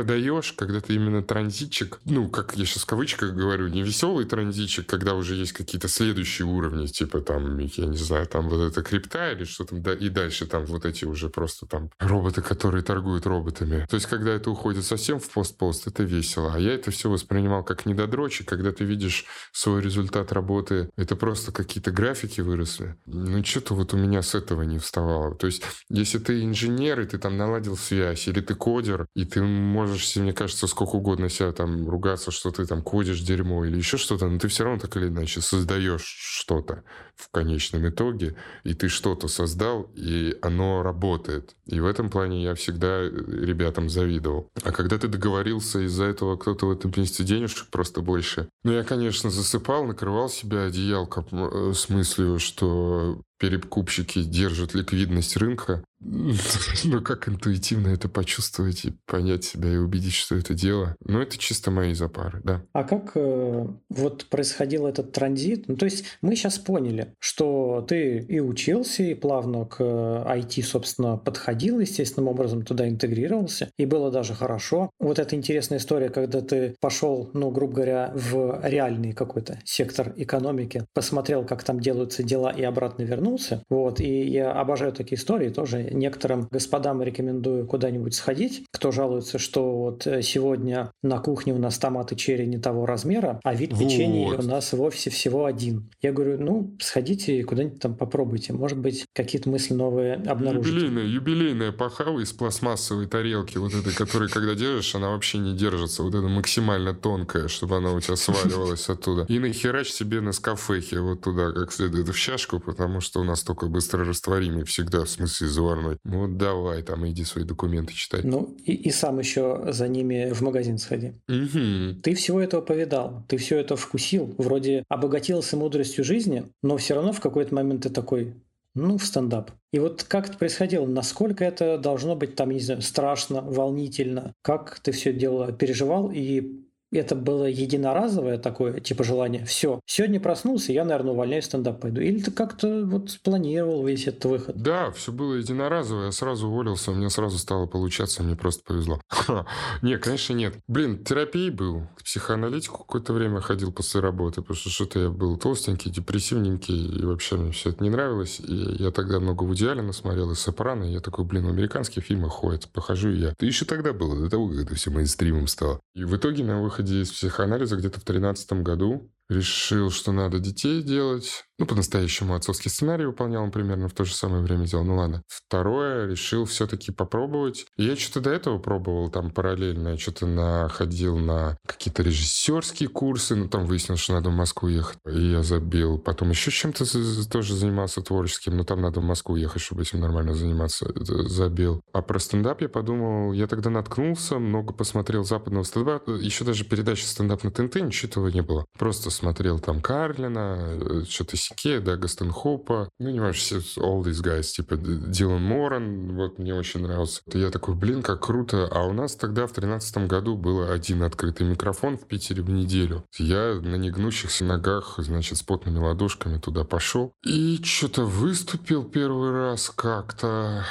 [0.05, 4.87] перепродаешь, когда ты именно транзитчик, ну как я сейчас в кавычках говорю, не веселый транзитчик,
[4.87, 9.33] когда уже есть какие-то следующие уровни, типа там, я не знаю, там вот это крипта
[9.33, 13.27] или что там, да, и дальше там вот эти уже просто там роботы, которые торгуют
[13.27, 13.87] роботами.
[13.89, 16.53] То есть, когда это уходит совсем в пост-пост, это весело.
[16.55, 21.53] А я это все воспринимал как недодрочи, когда ты видишь свой результат работы, это просто
[21.53, 22.97] какие-то графики выросли.
[23.07, 25.35] Ну, что-то вот у меня с этого не вставало.
[25.35, 29.43] То есть, если ты инженер, и ты там наладил связь, или ты кодер, и ты
[29.43, 33.97] можешь, мне кажется, сколько угодно себя там ругаться, что ты там кодишь дерьмо или еще
[33.97, 36.83] что-то, но ты все равно так или иначе создаешь что-то
[37.17, 41.55] в конечном итоге, и ты что-то создал, и оно работает.
[41.67, 44.49] И в этом плане я всегда э, ребятам завидовал.
[44.63, 48.49] А когда ты договорился, из-за этого кто-то в этом месте денежек просто больше.
[48.63, 55.85] Ну, я, конечно, засыпал, накрывал себя одеялком э, с мыслью, что перекупщики держат ликвидность рынка,
[56.85, 60.97] ну, как интуитивно это почувствовать и понять себя и убедить, что это дело.
[61.05, 62.63] Ну, это чисто мои запары, да.
[62.73, 65.69] А как э, вот происходил этот транзит?
[65.69, 71.17] Ну, то есть мы сейчас поняли, что ты и учился, и плавно к IT, собственно,
[71.17, 74.91] подходил, естественным образом туда интегрировался, и было даже хорошо.
[74.99, 80.85] Вот эта интересная история, когда ты пошел, ну, грубо говоря, в реальный какой-то сектор экономики,
[80.95, 83.63] посмотрел, как там делаются дела, и обратно вернулся.
[83.69, 89.77] Вот, и я обожаю такие истории тоже некоторым господам рекомендую куда-нибудь сходить, кто жалуется, что
[89.77, 94.31] вот э, сегодня на кухне у нас томаты черри не того размера, а вид печенья
[94.31, 94.45] вот.
[94.45, 95.91] у нас в офисе всего один.
[96.03, 98.53] Я говорю, ну, сходите и куда-нибудь там попробуйте.
[98.53, 100.77] Может быть, какие-то мысли новые обнаружите.
[100.77, 106.05] Юбилейная, юбилейная пахава из пластмассовой тарелки, вот этой, которой, когда держишь, она вообще не держится.
[106.05, 109.27] Вот это максимально тонкая, чтобы она у тебя сваливалась оттуда.
[109.29, 113.43] И нахерач себе на скафехе вот туда, как следует, в чашку, потому что у нас
[113.43, 115.97] только быстро растворимый всегда, в смысле заварной.
[116.05, 118.21] Ну, давай, там, иди свои документы читай.
[118.23, 121.15] Ну, и, и сам еще за ними в магазин сходи.
[121.29, 122.03] Угу.
[122.03, 127.13] Ты всего этого повидал, ты все это вкусил, вроде обогатился мудростью жизни, но все равно
[127.13, 128.35] в какой-то момент ты такой,
[128.75, 129.53] ну, в стендап.
[129.73, 130.85] И вот как это происходило?
[130.85, 134.35] Насколько это должно быть там, не знаю, страшно, волнительно?
[134.43, 136.64] Как ты все дело переживал и
[136.97, 139.45] это было единоразовое такое, типа, желание.
[139.45, 142.01] Все, сегодня проснулся, я, наверное, увольняюсь, стендап пойду.
[142.01, 144.57] Или ты как-то вот спланировал весь этот выход?
[144.57, 146.07] Да, все было единоразовое.
[146.07, 149.01] Я сразу уволился, у меня сразу стало получаться, мне просто повезло.
[149.83, 150.55] Не, конечно, нет.
[150.69, 151.87] Блин, терапии был.
[151.97, 157.05] В психоаналитику какое-то время ходил после работы, потому что что-то я был толстенький, депрессивненький, и
[157.05, 158.41] вообще мне все это не нравилось.
[158.41, 162.05] И я тогда много в идеале насмотрел, и Сопрано, и я такой, блин, в американских
[162.05, 163.35] фильмах ходят, похожу я.
[163.39, 165.81] Ты еще тогда было, до того, как это все мейнстримом стало.
[165.95, 170.39] И в итоге на выходе выходе из психоанализа где-то в 2013 году решил, что надо
[170.39, 171.45] детей делать.
[171.57, 174.85] Ну, по-настоящему отцовский сценарий выполнял он примерно в то же самое время делал.
[174.85, 175.23] Ну ладно.
[175.29, 177.67] Второе, решил все-таки попробовать.
[177.77, 179.91] Я что-то до этого пробовал там параллельно.
[179.91, 183.37] Я что-то находил на какие-то режиссерские курсы.
[183.37, 184.99] Ну, там выяснилось, что надо в Москву ехать.
[185.07, 185.99] И я забил.
[185.99, 186.85] Потом еще чем-то
[187.31, 188.57] тоже занимался творческим.
[188.57, 190.91] Но там надо в Москву ехать, чтобы этим нормально заниматься.
[190.97, 191.83] Забил.
[191.93, 196.11] А про стендап я подумал, я тогда наткнулся, много посмотрел западного стендапа.
[196.11, 198.67] Еще даже передачи стендап на ТНТ, ничего этого не было.
[198.77, 204.23] Просто смотрел там Карлина, э, что-то Сике, да, Гастенхопа, ну, не важно, все, all these
[204.23, 207.23] guys, типа Дилан Моран, вот мне очень нравился.
[207.33, 208.69] Я такой, блин, как круто.
[208.71, 213.05] А у нас тогда в тринадцатом году был один открытый микрофон в Питере в неделю.
[213.19, 217.13] Я на негнущихся ногах, значит, с потными ладошками туда пошел.
[217.25, 220.65] И что-то выступил первый раз как-то.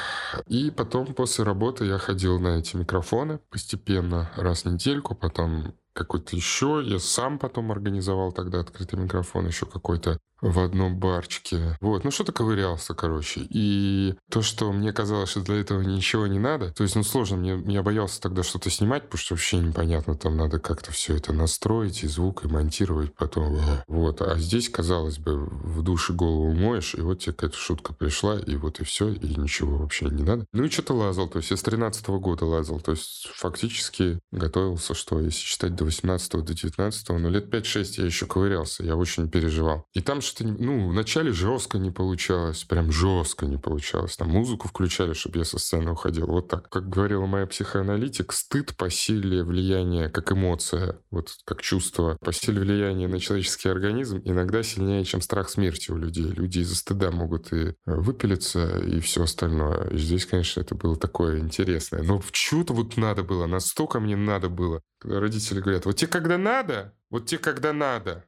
[0.47, 6.35] И потом после работы я ходил на эти микрофоны постепенно, раз в недельку, потом какой-то
[6.35, 6.81] еще.
[6.83, 11.77] Я сам потом организовал тогда открытый микрофон еще какой-то в одном барчике.
[11.79, 13.47] Вот, ну что-то ковырялся, короче.
[13.49, 17.37] И то, что мне казалось, что для этого ничего не надо, то есть, ну сложно,
[17.37, 21.31] мне, я боялся тогда что-то снимать, потому что вообще непонятно, там надо как-то все это
[21.31, 23.57] настроить, и звук, и монтировать потом.
[23.87, 28.37] Вот, а здесь, казалось бы, в душе голову моешь, и вот тебе какая-то шутка пришла,
[28.37, 30.45] и вот и все, и ничего вообще не надо.
[30.51, 34.93] Ну и что-то лазал, то есть я с 13 года лазал, то есть фактически готовился,
[34.93, 39.29] что если читать до 18 до 19 но лет 5-6 я еще ковырялся, я очень
[39.29, 39.85] переживал.
[39.93, 44.17] И там что-то, ну, вначале жестко не получалось, прям жестко не получалось.
[44.17, 46.27] Там музыку включали, чтобы я со сцены уходил.
[46.27, 46.69] Вот так.
[46.69, 52.61] Как говорила моя психоаналитик, стыд по силе влияния, как эмоция, вот как чувство, по силе
[52.61, 56.25] влияния на человеческий организм иногда сильнее, чем страх смерти у людей.
[56.25, 59.89] Люди из-за стыда могут и выпилиться, и все остальное.
[59.89, 62.03] И здесь, конечно, это было такое интересное.
[62.03, 64.81] Но чего-то вот надо было, настолько мне надо было.
[65.03, 68.25] Когда родители говорят, вот тебе когда надо, вот тебе когда надо,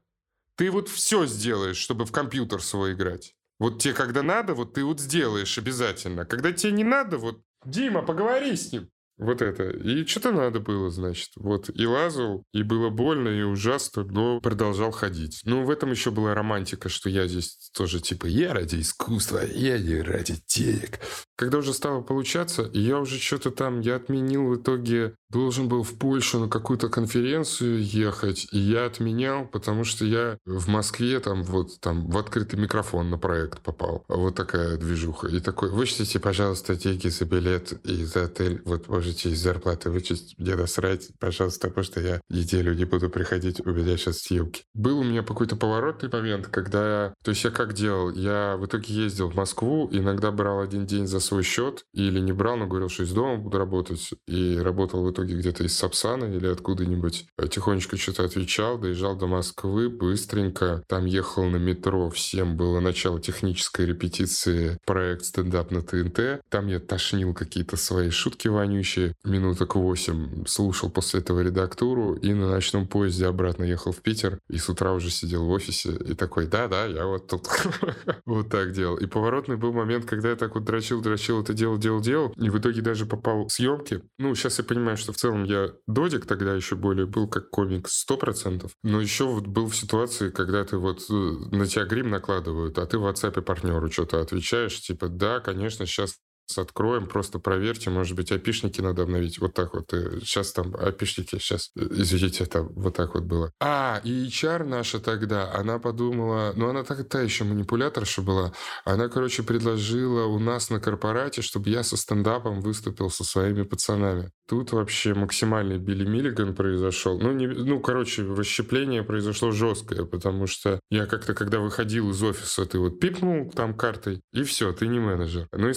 [0.57, 3.33] ты вот все сделаешь, чтобы в компьютер свой играть.
[3.59, 6.25] Вот тебе когда надо, вот ты вот сделаешь обязательно.
[6.25, 8.89] Когда тебе не надо, вот Дима, поговори с ним.
[9.17, 9.69] Вот это.
[9.69, 11.29] И что-то надо было, значит.
[11.37, 11.69] Вот.
[11.73, 15.39] И лазал, и было больно, и ужасно, но продолжал ходить.
[15.45, 19.79] Ну, в этом еще была романтика, что я здесь тоже типа, я ради искусства, я
[19.79, 20.99] не ради денег.
[21.37, 25.93] Когда уже стало получаться, я уже что-то там, я отменил в итоге, должен был в
[25.95, 31.79] Польшу на какую-то конференцию ехать, и я отменял, потому что я в Москве там вот
[31.81, 34.05] там в открытый микрофон на проект попал.
[34.07, 35.27] Вот такая движуха.
[35.27, 38.61] И такой, вычтите, пожалуйста, деньги за билет и за отель.
[38.63, 43.59] Вот можете из зарплаты вычесть, мне насрать, пожалуйста, потому что я неделю не буду приходить,
[43.65, 44.63] у меня сейчас съемки.
[44.73, 47.13] Был у меня какой-то поворотный момент, когда...
[47.23, 48.09] То есть я как делал?
[48.11, 52.31] Я в итоге ездил в Москву, иногда брал один день за свой счет или не
[52.31, 54.11] брал, но говорил, что из дома буду работать.
[54.27, 57.27] И работал в итоге где-то из Сапсана или откуда-нибудь.
[57.49, 60.83] Тихонечко что-то отвечал, доезжал до Москвы быстренько.
[60.87, 66.41] Там ехал на метро, всем было начало технической репетиции проект стендап на ТНТ.
[66.49, 69.15] Там я тошнил какие-то свои шутки вонючие.
[69.23, 74.39] Минуток восемь слушал после этого редактуру и на ночном поезде обратно ехал в Питер.
[74.49, 77.47] И с утра уже сидел в офисе и такой, да-да, я вот тут
[78.25, 78.97] вот так делал.
[78.97, 82.33] И поворотный был момент, когда я так вот дрочил, дрочил дрочил это дело, делал, делал,
[82.35, 84.01] и в итоге даже попал в съемки.
[84.19, 87.87] Ну, сейчас я понимаю, что в целом я додик тогда еще более был как комик
[87.87, 92.77] 100%, но еще вот был в ситуации, когда ты вот э, на тебя грим накладывают,
[92.77, 96.17] а ты в WhatsApp партнеру что-то отвечаешь, типа, да, конечно, сейчас
[96.57, 99.39] откроем, просто проверьте, может быть, опишники надо обновить.
[99.39, 99.89] Вот так вот.
[100.21, 103.51] Сейчас там опишники, сейчас, извините, это вот так вот было.
[103.59, 108.53] А, и HR наша тогда, она подумала, ну, она та еще манипуляторша была,
[108.83, 114.31] она, короче, предложила у нас на корпорате, чтобы я со стендапом выступил со своими пацанами.
[114.47, 117.19] Тут вообще максимальный Билли Миллиган произошел.
[117.19, 122.65] Ну, не, ну, короче, расщепление произошло жесткое, потому что я как-то, когда выходил из офиса,
[122.65, 125.47] ты вот пипнул там картой, и все, ты не менеджер.
[125.51, 125.73] Ну и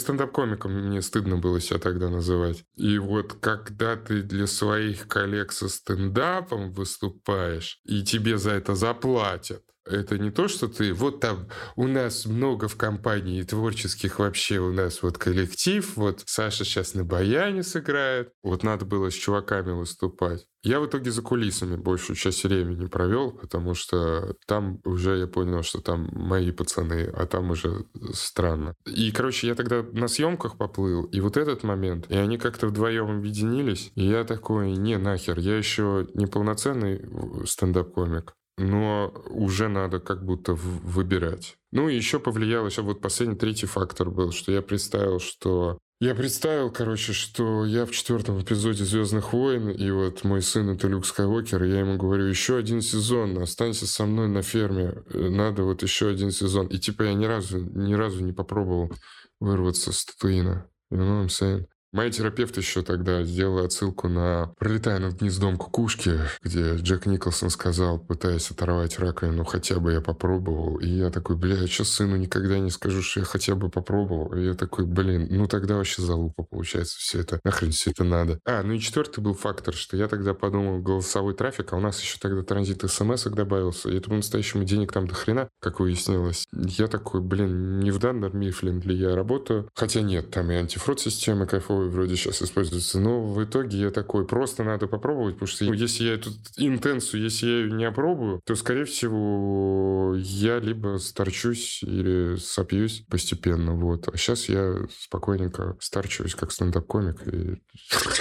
[0.59, 2.65] стендап-комиком мне стыдно было себя тогда называть.
[2.77, 9.63] И вот когда ты для своих коллег со стендапом выступаешь, и тебе за это заплатят,
[9.91, 10.93] это не то, что ты...
[10.93, 15.97] Вот там у нас много в компании творческих вообще у нас вот коллектив.
[15.97, 18.31] Вот Саша сейчас на баяне сыграет.
[18.43, 20.47] Вот надо было с чуваками выступать.
[20.65, 25.63] Я в итоге за кулисами большую часть времени провел, потому что там уже я понял,
[25.63, 28.75] что там мои пацаны, а там уже странно.
[28.85, 33.19] И, короче, я тогда на съемках поплыл, и вот этот момент, и они как-то вдвоем
[33.19, 37.05] объединились, и я такой, не, нахер, я еще не полноценный
[37.47, 41.57] стендап-комик, но уже надо как будто выбирать.
[41.71, 46.15] Ну и еще повлиял, еще вот последний третий фактор был, что я представил, что я
[46.15, 51.05] представил, короче, что я в четвертом эпизоде «Звездных войн», и вот мой сын— это Люк
[51.05, 55.83] Скайуокер, и я ему говорю, еще один сезон, останься со мной на ферме, надо вот
[55.83, 56.69] еще один сезон.
[56.69, 58.93] И типа я ни разу, ни разу не попробовал
[59.41, 60.71] вырваться с Татуина.
[60.93, 61.67] You know what I'm saying?
[61.93, 67.99] Моя терапевт еще тогда сделала отсылку на «Пролетая над гнездом кукушки», где Джек Николсон сказал,
[67.99, 70.77] пытаясь оторвать раковину, хотя бы я попробовал.
[70.77, 74.35] И я такой, бля, я что сыну никогда не скажу, что я хотя бы попробовал?
[74.35, 77.41] И я такой, блин, ну тогда вообще залупа получается все это.
[77.43, 78.39] Нахрен все это надо?
[78.45, 82.01] А, ну и четвертый был фактор, что я тогда подумал, голосовой трафик, а у нас
[82.01, 83.89] еще тогда транзит смс добавился.
[83.89, 86.47] И это по-настоящему денег там до хрена, как выяснилось.
[86.53, 89.71] Я такой, блин, не в данном Мифлин ли я работаю?
[89.75, 93.01] Хотя нет, там и антифрод системы кайфовые такой вроде сейчас используется.
[93.01, 97.47] Но в итоге я такой, просто надо попробовать, потому что если я эту интенцию, если
[97.47, 103.75] я ее не опробую, то, скорее всего, я либо старчусь или сопьюсь постепенно.
[103.75, 104.09] Вот.
[104.09, 107.61] А сейчас я спокойненько старчусь как стендап-комик и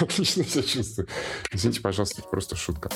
[0.00, 1.08] отлично себя чувствую.
[1.52, 2.90] Извините, пожалуйста, это просто шутка.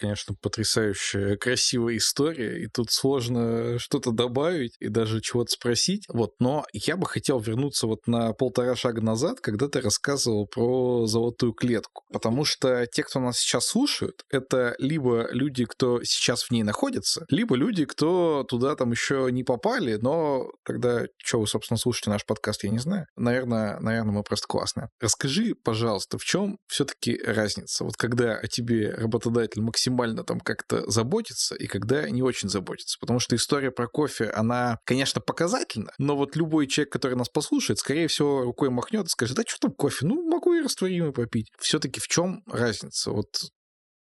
[0.00, 6.06] Конечно, потрясающая, красивая история, и тут сложно что-то добавить и даже чего-то спросить.
[6.08, 11.06] Вот, но я бы хотел вернуться вот на полтора шага назад, когда ты рассказывал про
[11.06, 12.04] золотую клетку.
[12.12, 17.26] Потому что те, кто нас сейчас слушают, это либо люди, кто сейчас в ней находится,
[17.28, 22.24] либо люди, кто туда там еще не попали, но тогда, что вы, собственно, слушаете наш
[22.24, 23.04] подкаст, я не знаю.
[23.16, 24.88] Наверное, наверное, мы просто классные.
[25.00, 27.84] Расскажи, пожалуйста, в чем все-таки разница?
[27.84, 29.89] Вот когда о тебе работодатель максимально
[30.24, 32.98] там как-то заботится и когда не очень заботится.
[33.00, 37.78] Потому что история про кофе, она, конечно, показательна, но вот любой человек, который нас послушает,
[37.78, 40.06] скорее всего, рукой махнет и скажет, да что там кофе?
[40.06, 41.48] Ну, могу и растворимый попить.
[41.58, 43.10] Все-таки в чем разница?
[43.10, 43.50] Вот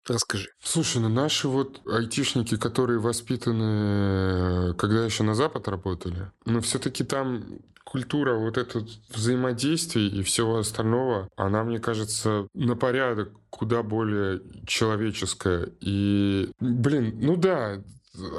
[0.08, 0.50] Расскажи.
[0.62, 7.60] Слушай, ну наши вот айтишники, которые воспитаны, когда еще на Запад работали, ну все-таки там
[7.84, 15.70] культура вот это взаимодействие и всего остального, она, мне кажется, на порядок куда более человеческая.
[15.80, 17.82] И, блин, ну да,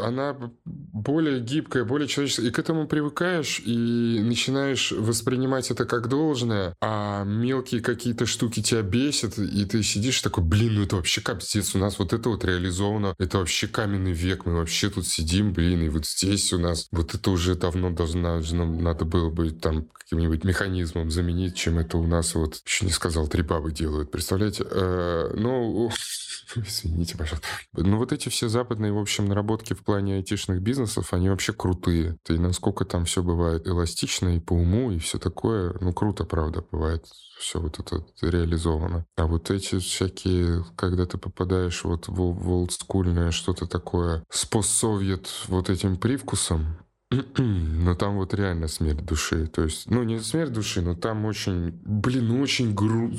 [0.02, 2.48] она более гибкая, более человеческая.
[2.48, 8.82] И к этому привыкаешь, и начинаешь воспринимать это как должное, а мелкие какие-то штуки тебя
[8.82, 12.44] бесят, и ты сидишь такой, блин, ну это вообще капец, у нас вот это вот
[12.44, 16.88] реализовано, это вообще каменный век, мы вообще тут сидим, блин, и вот здесь у нас
[16.90, 22.06] вот это уже давно должно, надо было бы там каким-нибудь механизмом заменить, чем это у
[22.06, 24.64] нас вот, еще не сказал, три бабы делают, представляете?
[25.06, 25.90] Э, ну,
[26.56, 27.46] извините, пожалуйста.
[27.74, 32.16] Ну, вот эти все западные, в общем, наработки в плане айтишных бизнесов, они вообще крутые.
[32.28, 36.64] И насколько там все бывает эластично и по уму, и все такое, ну, круто, правда,
[36.70, 37.06] бывает
[37.38, 39.06] все вот это реализовано.
[39.16, 45.28] А вот эти всякие, когда ты попадаешь вот в, в олдскульное что-то такое с постсовет
[45.48, 46.78] вот этим привкусом,
[47.38, 49.46] но там вот реально смерть души.
[49.46, 53.12] То есть, ну, не смерть души, но там очень, блин, очень гру...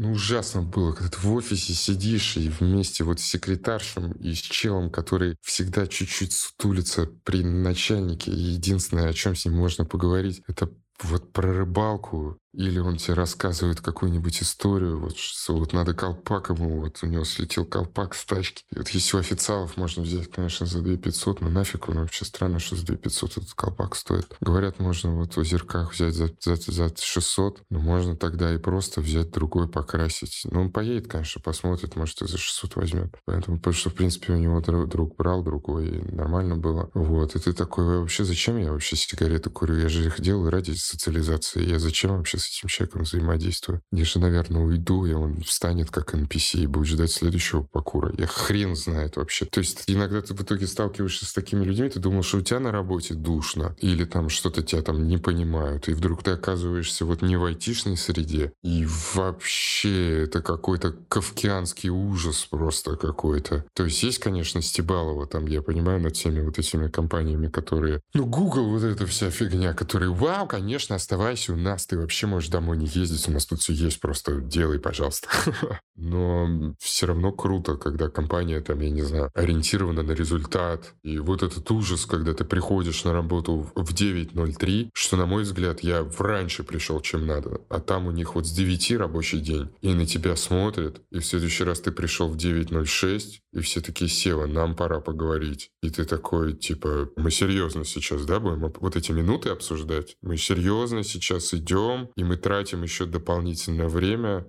[0.00, 4.38] Ну, ужасно было, когда ты в офисе сидишь и вместе вот с секретаршем и с
[4.38, 8.30] челом, который всегда чуть-чуть сутулится при начальнике.
[8.30, 10.70] И единственное, о чем с ним можно поговорить, это
[11.02, 16.80] вот про рыбалку или он тебе рассказывает какую-нибудь историю, вот, что вот надо колпак ему,
[16.80, 18.64] вот у него слетел колпак с тачки.
[18.72, 22.24] И вот если у официалов можно взять, конечно, за 2 500, но нафиг он вообще
[22.24, 24.36] странно, что за 2 500 этот колпак стоит.
[24.40, 29.00] Говорят, можно вот в озерках взять за, за, за 600, но можно тогда и просто
[29.00, 30.42] взять другой, покрасить.
[30.50, 33.14] Ну, он поедет, конечно, посмотрит, может, и за 600 возьмет.
[33.24, 36.90] Поэтому, потому что, в принципе, у него друг брал другой, и нормально было.
[36.94, 39.76] Вот, и ты такой, вообще зачем я вообще сигареты курю?
[39.76, 41.64] Я же их делаю ради социализации.
[41.64, 43.82] Я зачем вообще с этим человеком взаимодействую.
[43.92, 48.12] Я же, наверное, уйду, и он встанет как NPC и будет ждать следующего покура.
[48.18, 49.44] Я хрен знает вообще.
[49.46, 52.60] То есть иногда ты в итоге сталкиваешься с такими людьми, ты думал, что у тебя
[52.60, 57.22] на работе душно, или там что-то тебя там не понимают, и вдруг ты оказываешься вот
[57.22, 63.64] не в айтишной среде, и вообще это какой-то кавкианский ужас просто какой-то.
[63.74, 68.00] То есть есть, конечно, Стебалова там, я понимаю, над всеми вот этими компаниями, которые...
[68.14, 72.50] Ну, Google, вот эта вся фигня, которые, вау, конечно, оставайся у нас, ты вообще можешь
[72.50, 75.28] домой не ездить, у нас тут все есть, просто делай, пожалуйста.
[75.96, 80.94] Но все равно круто, когда компания, там, я не знаю, ориентирована на результат.
[81.02, 85.80] И вот этот ужас, когда ты приходишь на работу в 9.03, что, на мой взгляд,
[85.80, 87.60] я раньше пришел, чем надо.
[87.68, 91.26] А там у них вот с 9 рабочий день, и на тебя смотрят, и в
[91.26, 95.70] следующий раз ты пришел в 9.06, и все такие, Сева, нам пора поговорить.
[95.82, 100.16] И ты такой, типа, мы серьезно сейчас, да, будем вот эти минуты обсуждать?
[100.22, 104.44] Мы серьезно сейчас идем, и мы тратим еще дополнительное время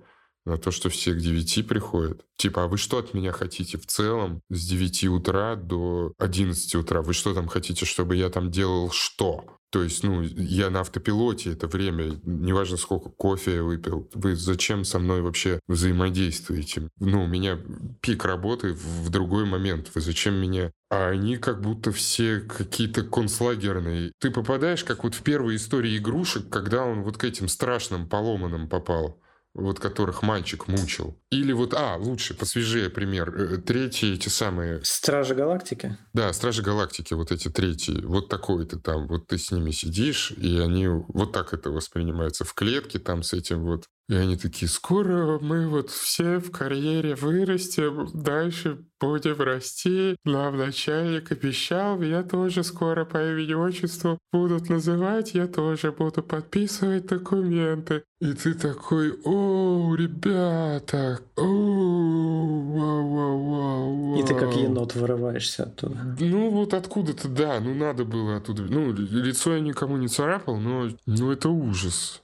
[0.46, 2.24] на то, что все к 9 приходят.
[2.36, 7.02] Типа, а вы что от меня хотите в целом с 9 утра до 11 утра?
[7.02, 9.44] Вы что там хотите, чтобы я там делал что?
[9.70, 14.84] То есть, ну, я на автопилоте это время, неважно сколько кофе я выпил, вы зачем
[14.84, 16.88] со мной вообще взаимодействуете?
[16.98, 17.56] Ну, у меня
[18.00, 24.12] пик работы в другой момент, вы зачем меня а они как будто все какие-то концлагерные.
[24.18, 28.68] Ты попадаешь, как вот в первой истории игрушек, когда он вот к этим страшным поломанным
[28.68, 29.19] попал
[29.54, 31.18] вот которых мальчик мучил.
[31.30, 33.34] Или вот, а, лучше, посвежее пример.
[33.34, 34.80] Э, третьи эти самые...
[34.84, 35.98] Стражи Галактики?
[36.12, 38.00] Да, Стражи Галактики, вот эти третьи.
[38.04, 42.44] Вот такой ты там, вот ты с ними сидишь, и они вот так это воспринимается
[42.44, 47.14] в клетке там с этим вот и они такие, скоро мы вот все в карьере
[47.14, 50.16] вырастем, дальше будем расти.
[50.24, 57.06] Нам начальник обещал, я тоже скоро по имени отчеству будут называть, я тоже буду подписывать
[57.06, 58.02] документы.
[58.20, 66.16] И ты такой, о, ребята, о, вау, вау, вау, И ты как енот вырываешься оттуда.
[66.18, 68.64] Ну вот откуда-то, да, ну надо было оттуда.
[68.64, 72.20] Ну, лицо я никому не царапал, но ну, это ужас.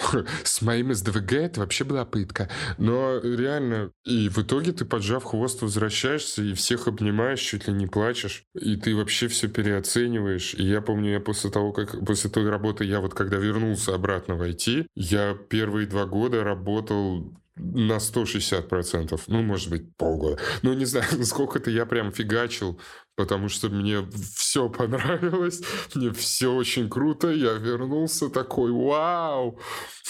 [0.44, 2.48] С моим СДВГ это вообще была пытка.
[2.78, 7.86] Но реально, и в итоге ты, поджав хвост, возвращаешься и всех обнимаешь, чуть ли не
[7.86, 8.44] плачешь.
[8.54, 10.54] И ты вообще все переоцениваешь.
[10.54, 14.34] И я помню, я после того, как после той работы, я вот когда вернулся обратно
[14.34, 20.38] в IT, я первые два года работал на 160%, ну, может быть, полгода.
[20.62, 22.80] Ну, не знаю, сколько-то я прям фигачил
[23.20, 25.60] потому что мне все понравилось,
[25.94, 29.60] мне все очень круто, я вернулся такой, вау,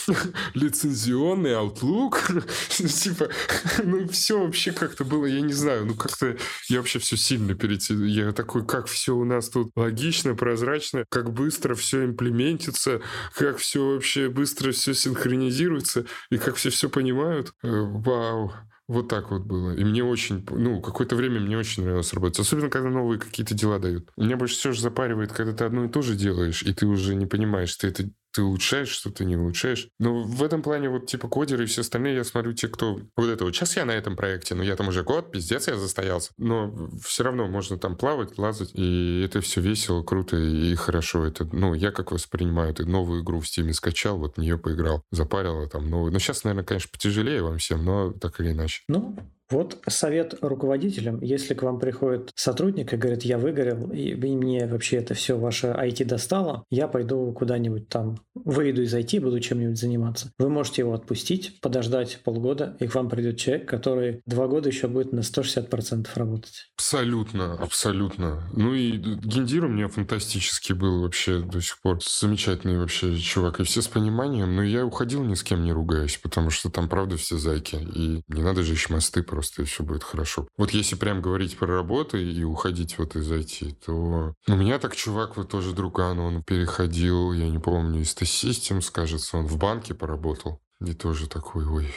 [0.54, 3.28] лицензионный Outlook, типа,
[3.82, 6.36] ну все вообще как-то было, я не знаю, ну как-то
[6.68, 11.32] я вообще все сильно перейти, я такой, как все у нас тут логично, прозрачно, как
[11.32, 13.00] быстро все имплементится,
[13.34, 18.52] как все вообще быстро все синхронизируется, и как все все понимают, э, вау.
[18.90, 19.70] Вот так вот было.
[19.76, 22.40] И мне очень, ну, какое-то время мне очень нравилось работать.
[22.40, 24.10] Особенно, когда новые какие-то дела дают.
[24.16, 27.14] Меня больше всего же запаривает, когда ты одно и то же делаешь, и ты уже
[27.14, 29.88] не понимаешь, ты это ты улучшаешь, что ты не улучшаешь.
[29.98, 33.00] Но в этом плане вот типа кодеры и все остальные, я смотрю, те, кто...
[33.16, 35.76] Вот это вот сейчас я на этом проекте, но я там уже год, пиздец, я
[35.76, 36.32] застоялся.
[36.36, 41.24] Но все равно можно там плавать, лазать, и это все весело, круто и хорошо.
[41.24, 45.02] Это, ну, я как воспринимаю, это новую игру в Steam скачал, вот в нее поиграл,
[45.10, 46.12] запарил там новую.
[46.12, 48.82] Ну, сейчас, наверное, конечно, потяжелее вам всем, но так или иначе.
[48.88, 49.16] Ну,
[49.50, 54.98] вот совет руководителям, если к вам приходит сотрудник и говорит, я выгорел, и мне вообще
[54.98, 60.32] это все ваше IT достало, я пойду куда-нибудь там, выйду из IT, буду чем-нибудь заниматься.
[60.38, 64.88] Вы можете его отпустить, подождать полгода, и к вам придет человек, который два года еще
[64.88, 66.70] будет на 160% работать.
[66.76, 68.48] Абсолютно, абсолютно.
[68.52, 71.98] Ну и Гендир у меня фантастический был вообще до сих пор.
[72.02, 73.60] Замечательный вообще чувак.
[73.60, 74.54] И все с пониманием.
[74.54, 77.76] Но я уходил ни с кем не ругаясь, потому что там правда все зайки.
[77.76, 80.46] И не надо же еще мосты просто просто, и все будет хорошо.
[80.58, 84.34] Вот если прям говорить про работу и уходить вот из IT, то...
[84.46, 89.38] У меня так чувак, вот тоже друган, он переходил, я не помню, из T-Systems, кажется,
[89.38, 90.60] он в банке поработал.
[90.84, 91.94] И тоже такой, ой.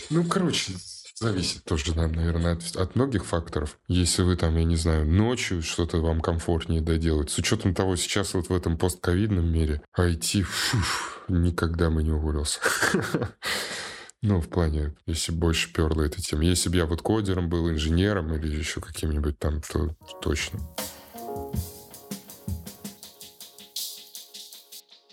[0.09, 0.73] Ну, короче,
[1.15, 3.77] Зависит тоже, наверное, от, от многих факторов.
[3.87, 8.33] Если вы там, я не знаю, ночью что-то вам комфортнее доделать, с учетом того, сейчас
[8.33, 10.77] вот в этом постковидном мире, IT, фу,
[11.27, 12.59] никогда бы не уволился.
[14.23, 16.43] Ну, в плане, если больше перла эта тема.
[16.43, 20.59] Если бы я вот кодером был, инженером или еще каким-нибудь там, то точно.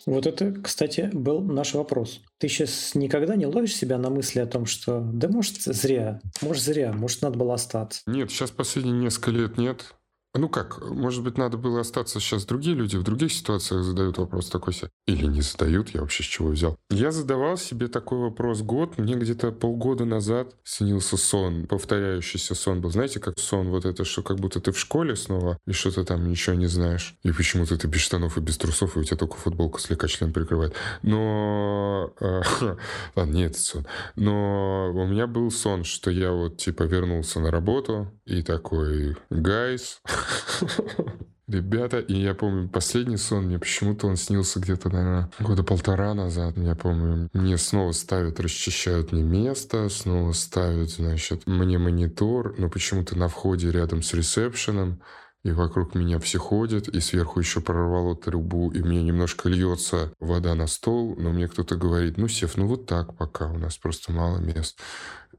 [0.05, 2.21] Вот это, кстати, был наш вопрос.
[2.37, 6.63] Ты сейчас никогда не ловишь себя на мысли о том, что да может зря, может
[6.63, 8.03] зря, может надо было остаться?
[8.07, 9.95] Нет, сейчас последние несколько лет нет.
[10.35, 14.51] Ну как, может быть, надо было остаться сейчас другие люди в других ситуациях задают вопрос
[14.51, 14.91] такой себе.
[15.07, 16.77] Или не задают, я вообще с чего взял.
[16.91, 22.91] Я задавал себе такой вопрос год, мне где-то полгода назад снился сон, повторяющийся сон был.
[22.91, 26.29] Знаете, как сон вот это, что как будто ты в школе снова, и что-то там
[26.29, 27.17] ничего не знаешь.
[27.23, 30.33] И почему-то ты без штанов и без трусов, и у тебя только футболка слегка член
[30.33, 30.75] прикрывает.
[31.03, 32.13] Но...
[32.21, 32.43] Э,
[33.17, 33.87] ладно, не этот сон.
[34.15, 40.01] Но у меня был сон, что я вот типа вернулся на работу, и такой, гайс,
[41.49, 46.59] Ребята, и я помню, последний сон, мне почему-то он снился где-то, наверное, года полтора назад.
[46.59, 53.17] Я помню, мне снова ставят, расчищают мне место, снова ставят, значит, мне монитор, но почему-то
[53.17, 55.01] на входе рядом с ресепшеном,
[55.43, 60.55] и вокруг меня все ходят, и сверху еще прорвало трубу, и мне немножко льется вода
[60.55, 64.13] на стол, но мне кто-то говорит, ну, Сев, ну вот так пока, у нас просто
[64.13, 64.79] мало мест.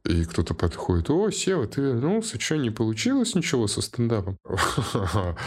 [0.06, 4.38] И кто-то подходит, о, Сева, ты вернулся, что, не получилось ничего со стендапом?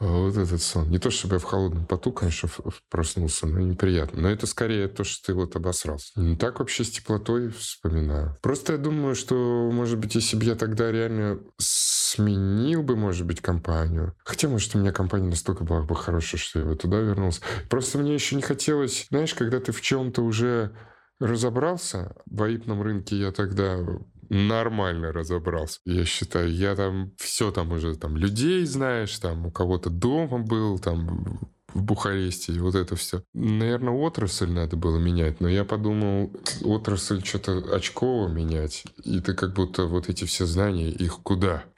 [0.00, 0.90] Вот этот сон.
[0.90, 2.48] Не то, чтобы я в холодном поту, конечно,
[2.90, 4.22] проснулся, но неприятно.
[4.22, 6.12] Но это скорее то, что ты вот обосрался.
[6.16, 8.36] Не так вообще с теплотой вспоминаю.
[8.42, 13.40] Просто я думаю, что, может быть, если бы я тогда реально сменил бы, может быть,
[13.40, 14.14] компанию.
[14.24, 17.40] Хотя, может, у меня компания настолько была бы хорошая, что я бы туда вернулся.
[17.70, 20.72] Просто мне еще не хотелось, знаешь, когда ты в чем-то уже
[21.22, 23.78] разобрался, в аипном рынке я тогда
[24.28, 25.78] нормально разобрался.
[25.84, 30.78] Я считаю, я там все там уже, там людей знаешь, там у кого-то дома был,
[30.78, 31.38] там
[31.74, 33.22] в Бухаресте, и вот это все.
[33.32, 39.54] Наверное, отрасль надо было менять, но я подумал, отрасль что-то очково менять, и ты как
[39.54, 41.64] будто вот эти все знания, их куда?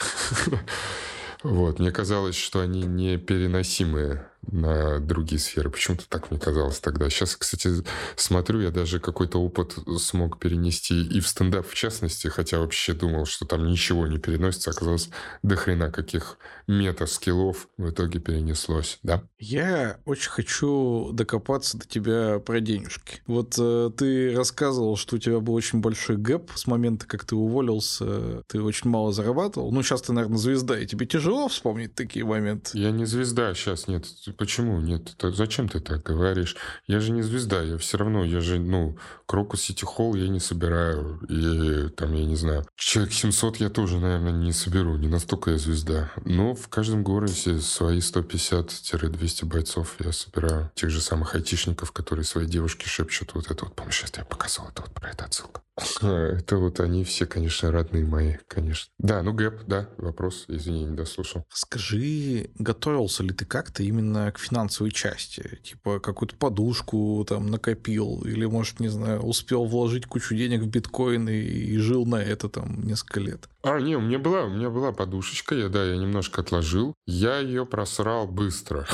[1.42, 5.70] Вот, мне казалось, что они непереносимые на другие сферы.
[5.70, 7.08] Почему-то так мне казалось тогда.
[7.10, 7.70] Сейчас, кстати,
[8.16, 13.26] смотрю, я даже какой-то опыт смог перенести и в стендап в частности, хотя вообще думал,
[13.26, 14.70] что там ничего не переносится.
[14.70, 15.10] Оказалось,
[15.42, 19.22] до хрена каких мета-скиллов в итоге перенеслось, да?
[19.38, 23.20] Я очень хочу докопаться до тебя про денежки.
[23.26, 27.36] Вот э, ты рассказывал, что у тебя был очень большой гэп с момента, как ты
[27.36, 29.70] уволился, ты очень мало зарабатывал.
[29.72, 32.78] Ну, сейчас ты, наверное, звезда, и тебе тяжело вспомнить такие моменты?
[32.78, 34.06] Я не звезда, сейчас нет
[34.36, 34.80] почему?
[34.80, 36.56] Нет, это, зачем ты так говоришь?
[36.86, 40.40] Я же не звезда, я все равно, я же, ну, Крокус Сити Холл я не
[40.40, 41.20] собираю.
[41.28, 44.96] И там, я не знаю, человек 700 я тоже, наверное, не соберу.
[44.96, 46.10] Не настолько я звезда.
[46.24, 50.70] Но в каждом городе свои 150-200 бойцов я собираю.
[50.74, 54.82] Тех же самых айтишников, которые своей девушке шепчут вот это вот, помнишь, я показывал это
[54.82, 55.62] вот про это отсылка.
[56.02, 58.92] Это вот они все, конечно, родные мои, конечно.
[58.98, 61.44] Да, ну gap, да, вопрос, извини, не дослушал.
[61.48, 65.58] Скажи, готовился ли ты как-то именно к финансовой части?
[65.62, 68.22] Типа какую-то подушку там накопил?
[68.24, 72.48] Или, может, не знаю, успел вложить кучу денег в биткоин и, и жил на это
[72.48, 73.48] там несколько лет?
[73.64, 76.94] А, не, у меня была, у меня была подушечка, я, да, я немножко отложил.
[77.06, 78.86] Я ее просрал быстро.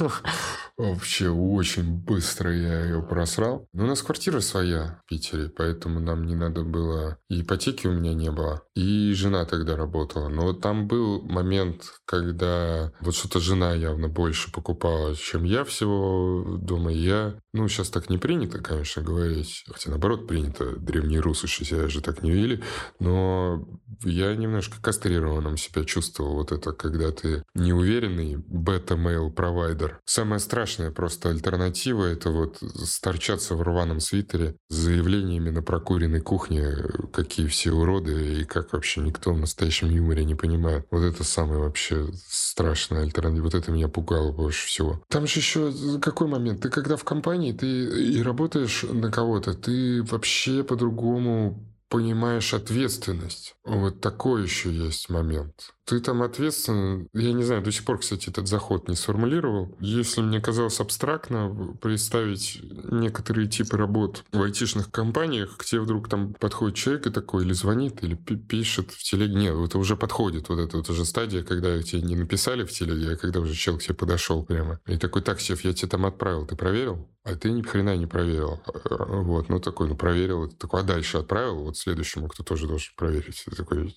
[0.78, 3.68] Вообще очень быстро я ее просрал.
[3.74, 7.18] Но у нас квартира своя в Питере, поэтому нам не надо было...
[7.28, 8.62] И ипотеки у меня не было.
[8.74, 10.28] И жена тогда работала.
[10.28, 16.90] Но там был момент, когда вот что-то жена явно больше покупала, чем я всего дома.
[16.90, 17.34] Я...
[17.54, 19.64] Ну, сейчас так не принято, конечно, говорить.
[19.70, 20.76] Хотя, наоборот, принято.
[20.76, 22.62] Древние русы себя же так не вели.
[22.98, 23.64] Но
[24.02, 26.34] я немножко кастрированным себя чувствовал.
[26.34, 30.00] Вот это, когда ты неуверенный бета-мейл провайдер.
[30.04, 36.74] Самое страшное просто альтернатива— это вот сторчаться в рваном свитере с заявлениями на прокуренной кухне,
[37.12, 40.86] какие все уроды и как вообще никто в настоящем юморе не понимает.
[40.90, 43.44] Вот это самое вообще страшная альтернатива.
[43.44, 45.02] Вот это меня пугало больше всего.
[45.08, 46.62] Там же еще какой момент?
[46.62, 53.54] Ты когда в компании, ты и работаешь на кого-то, ты вообще по-другому понимаешь ответственность.
[53.64, 55.74] Вот такой еще есть момент.
[55.86, 57.08] Ты там ответственен.
[57.12, 59.76] Я не знаю, до сих пор, кстати, этот заход не сформулировал.
[59.80, 62.60] Если мне казалось абстрактно представить
[62.90, 67.52] некоторые типы работ в айтишных компаниях, к тебе вдруг там подходит человек и такой, или
[67.52, 69.34] звонит, или пишет в телеге.
[69.34, 73.12] Нет, это уже подходит, вот эта вот уже стадия, когда тебе не написали в телеге,
[73.12, 74.80] а когда уже человек к тебе подошел прямо.
[74.86, 77.10] И такой, так, шеф, я тебе там отправил, ты проверил?
[77.24, 78.60] А ты ни хрена не проверил.
[78.66, 80.50] Вот, ну такой, ну проверил.
[80.50, 81.64] Такой, а дальше отправил?
[81.64, 83.46] Вот следующему, кто тоже должен проверить.
[83.56, 83.96] Такой,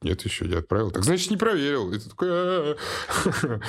[0.00, 0.90] нет еще, я отправил.
[0.90, 1.92] Так значит, не проверил.
[1.92, 2.76] И ты такой...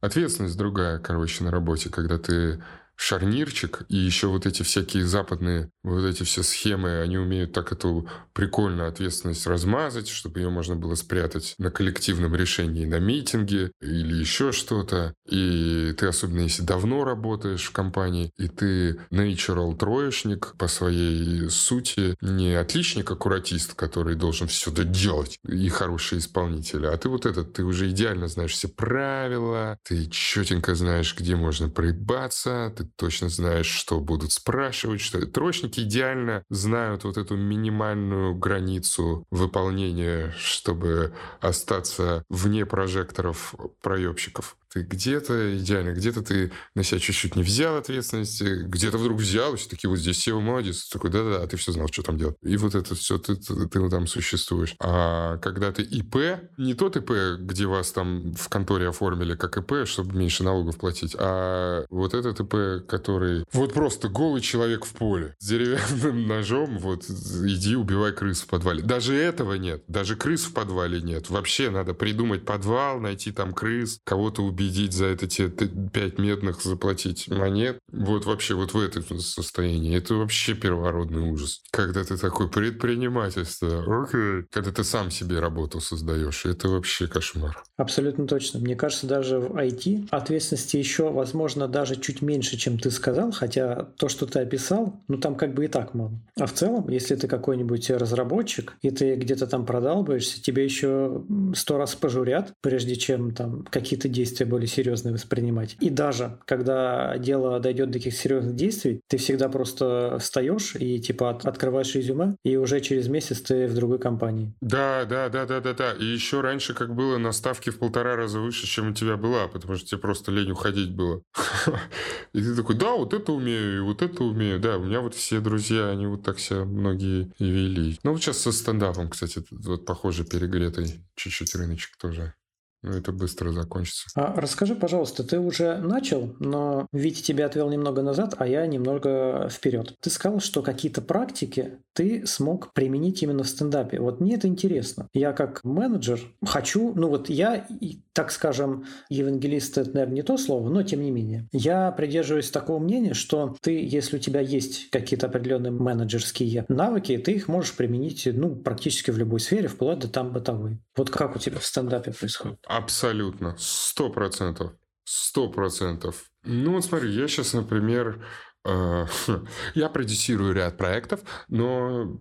[0.00, 2.62] Ответственность другая, короче, на работе, когда ты
[2.98, 8.08] шарнирчик, и еще вот эти всякие западные, вот эти все схемы, они умеют так эту
[8.32, 14.50] прикольную ответственность размазать, чтобы ее можно было спрятать на коллективном решении на митинге или еще
[14.50, 15.14] что-то.
[15.28, 22.16] И ты, особенно если давно работаешь в компании, и ты natural троечник по своей сути,
[22.20, 27.90] не отличник-аккуратист, который должен все доделать, и хороший исполнитель, а ты вот этот, ты уже
[27.90, 34.32] идеально знаешь все правила, ты четенько знаешь, где можно проебаться, ты точно знаешь, что будут
[34.32, 44.56] спрашивать, что троечники идеально знают вот эту минимальную границу выполнения, чтобы остаться вне прожекторов проебщиков.
[44.72, 49.68] Ты где-то идеально, где-то ты на себя чуть-чуть не взял ответственности, где-то вдруг взял, все
[49.68, 50.88] таки вот здесь Сева молодец.
[50.88, 52.36] Такой, да-да, а ты все знал, что там делать.
[52.42, 54.74] И вот это все, ты, ты, ты там существуешь.
[54.78, 56.16] А когда ты ИП,
[56.58, 61.16] не тот ИП, где вас там в конторе оформили как ИП, чтобы меньше налогов платить,
[61.18, 67.04] а вот этот ИП, который вот просто голый человек в поле с деревянным ножом, вот
[67.08, 68.82] иди убивай крыс в подвале.
[68.82, 69.82] Даже этого нет.
[69.88, 71.30] Даже крыс в подвале нет.
[71.30, 76.62] Вообще надо придумать подвал, найти там крыс, кого-то убить убедить за это те пять медных
[76.62, 77.78] заплатить монет.
[77.92, 79.96] Вот вообще вот в этом состоянии.
[79.96, 81.62] Это вообще первородный ужас.
[81.70, 84.46] Когда ты такой предпринимательство, окей.
[84.50, 87.62] Когда ты сам себе работу создаешь, это вообще кошмар.
[87.76, 88.60] Абсолютно точно.
[88.60, 93.88] Мне кажется, даже в IT ответственности еще, возможно, даже чуть меньше, чем ты сказал, хотя
[93.98, 96.20] то, что ты описал, ну там как бы и так мало.
[96.36, 101.78] А в целом, если ты какой-нибудь разработчик, и ты где-то там продалбаешься, тебе еще сто
[101.78, 105.76] раз пожурят, прежде чем там какие-то действия более серьезные воспринимать.
[105.80, 111.30] И даже когда дело дойдет до каких-то серьезных действий, ты всегда просто встаешь и типа
[111.30, 114.52] от, открываешь резюме, и уже через месяц ты в другой компании.
[114.60, 115.92] Да, да, да, да, да, да.
[115.92, 119.48] И еще раньше как было на ставке в полтора раза выше, чем у тебя была,
[119.48, 121.22] потому что тебе просто лень уходить было.
[122.32, 124.60] И ты такой, да, вот это умею, и вот это умею.
[124.60, 127.98] Да, у меня вот все друзья, они вот так себя многие и вели.
[128.02, 132.34] Ну вот сейчас со стендапом, кстати, вот похоже перегретый чуть-чуть рыночек тоже.
[132.82, 134.08] Ну, это быстро закончится.
[134.14, 139.48] А расскажи, пожалуйста, ты уже начал, но Витя тебя отвел немного назад, а я немного
[139.50, 139.96] вперед.
[140.00, 143.98] Ты сказал, что какие-то практики ты смог применить именно в стендапе.
[143.98, 145.08] Вот мне это интересно.
[145.12, 147.66] Я как менеджер хочу, ну вот я,
[148.12, 151.48] так скажем, евангелист, это, наверное, не то слово, но тем не менее.
[151.50, 157.32] Я придерживаюсь такого мнения, что ты, если у тебя есть какие-то определенные менеджерские навыки, ты
[157.32, 160.78] их можешь применить, ну, практически в любой сфере, вплоть до там бытовой.
[160.96, 162.58] Вот как у тебя в стендапе происходит?
[162.68, 163.54] Абсолютно.
[163.58, 164.72] Сто процентов.
[165.04, 166.30] Сто процентов.
[166.44, 168.22] Ну, вот смотри, я сейчас, например,
[168.66, 169.06] э,
[169.74, 172.20] я продюсирую ряд проектов, но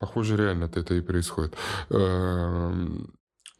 [0.00, 1.56] похоже, реально это и происходит.
[1.90, 3.14] Эм,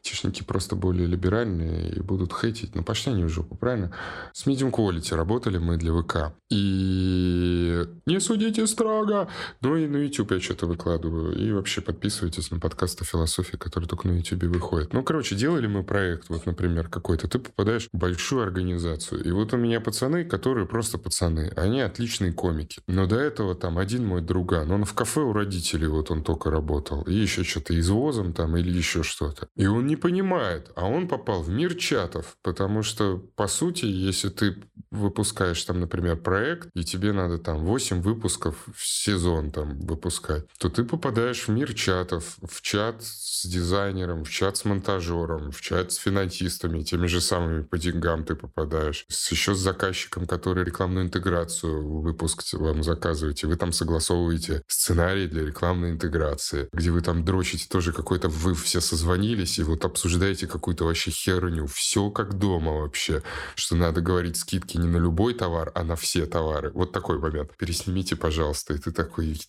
[0.07, 2.77] Айтишники просто более либеральные и будут хейтить.
[2.77, 3.93] Ну, пошли они в жопу, правильно?
[4.33, 6.33] С Medium Quality работали мы для ВК.
[6.49, 9.29] И не судите строго.
[9.63, 11.37] Ну и на YouTube я что-то выкладываю.
[11.37, 14.93] И вообще подписывайтесь на подкаст о философии, который только на YouTube выходит.
[14.93, 17.27] Ну, короче, делали мы проект, вот, например, какой-то.
[17.27, 19.25] Ты попадаешь в большую организацию.
[19.25, 21.53] И вот у меня пацаны, которые просто пацаны.
[21.57, 22.81] Они отличные комики.
[22.87, 24.71] Но до этого там один мой друган.
[24.71, 27.03] Он в кафе у родителей, вот он только работал.
[27.03, 29.49] И еще что-то извозом там или еще что-то.
[29.57, 33.87] И он не не понимает, а он попал в мир чатов, потому что, по сути,
[33.87, 34.57] если ты
[34.91, 40.69] выпускаешь там, например, проект, и тебе надо там 8 выпусков в сезон там выпускать, то
[40.69, 45.93] ты попадаешь в мир чатов, в чат с дизайнером, в чат с монтажером, в чат
[45.93, 51.07] с финансистами, теми же самыми по деньгам ты попадаешь, с, еще с заказчиком, который рекламную
[51.07, 57.67] интеграцию выпуск вам заказываете, вы там согласовываете сценарий для рекламной интеграции, где вы там дрочите
[57.69, 61.67] тоже какой-то, вы все созвонились, и вот обсуждаете какую-то вообще херню.
[61.67, 63.23] Все как дома вообще.
[63.55, 66.71] Что надо говорить скидки не на любой товар, а на все товары.
[66.73, 67.57] Вот такой момент.
[67.57, 68.75] Переснимите, пожалуйста.
[68.75, 69.41] И ты такой,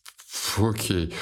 [0.57, 1.13] окей.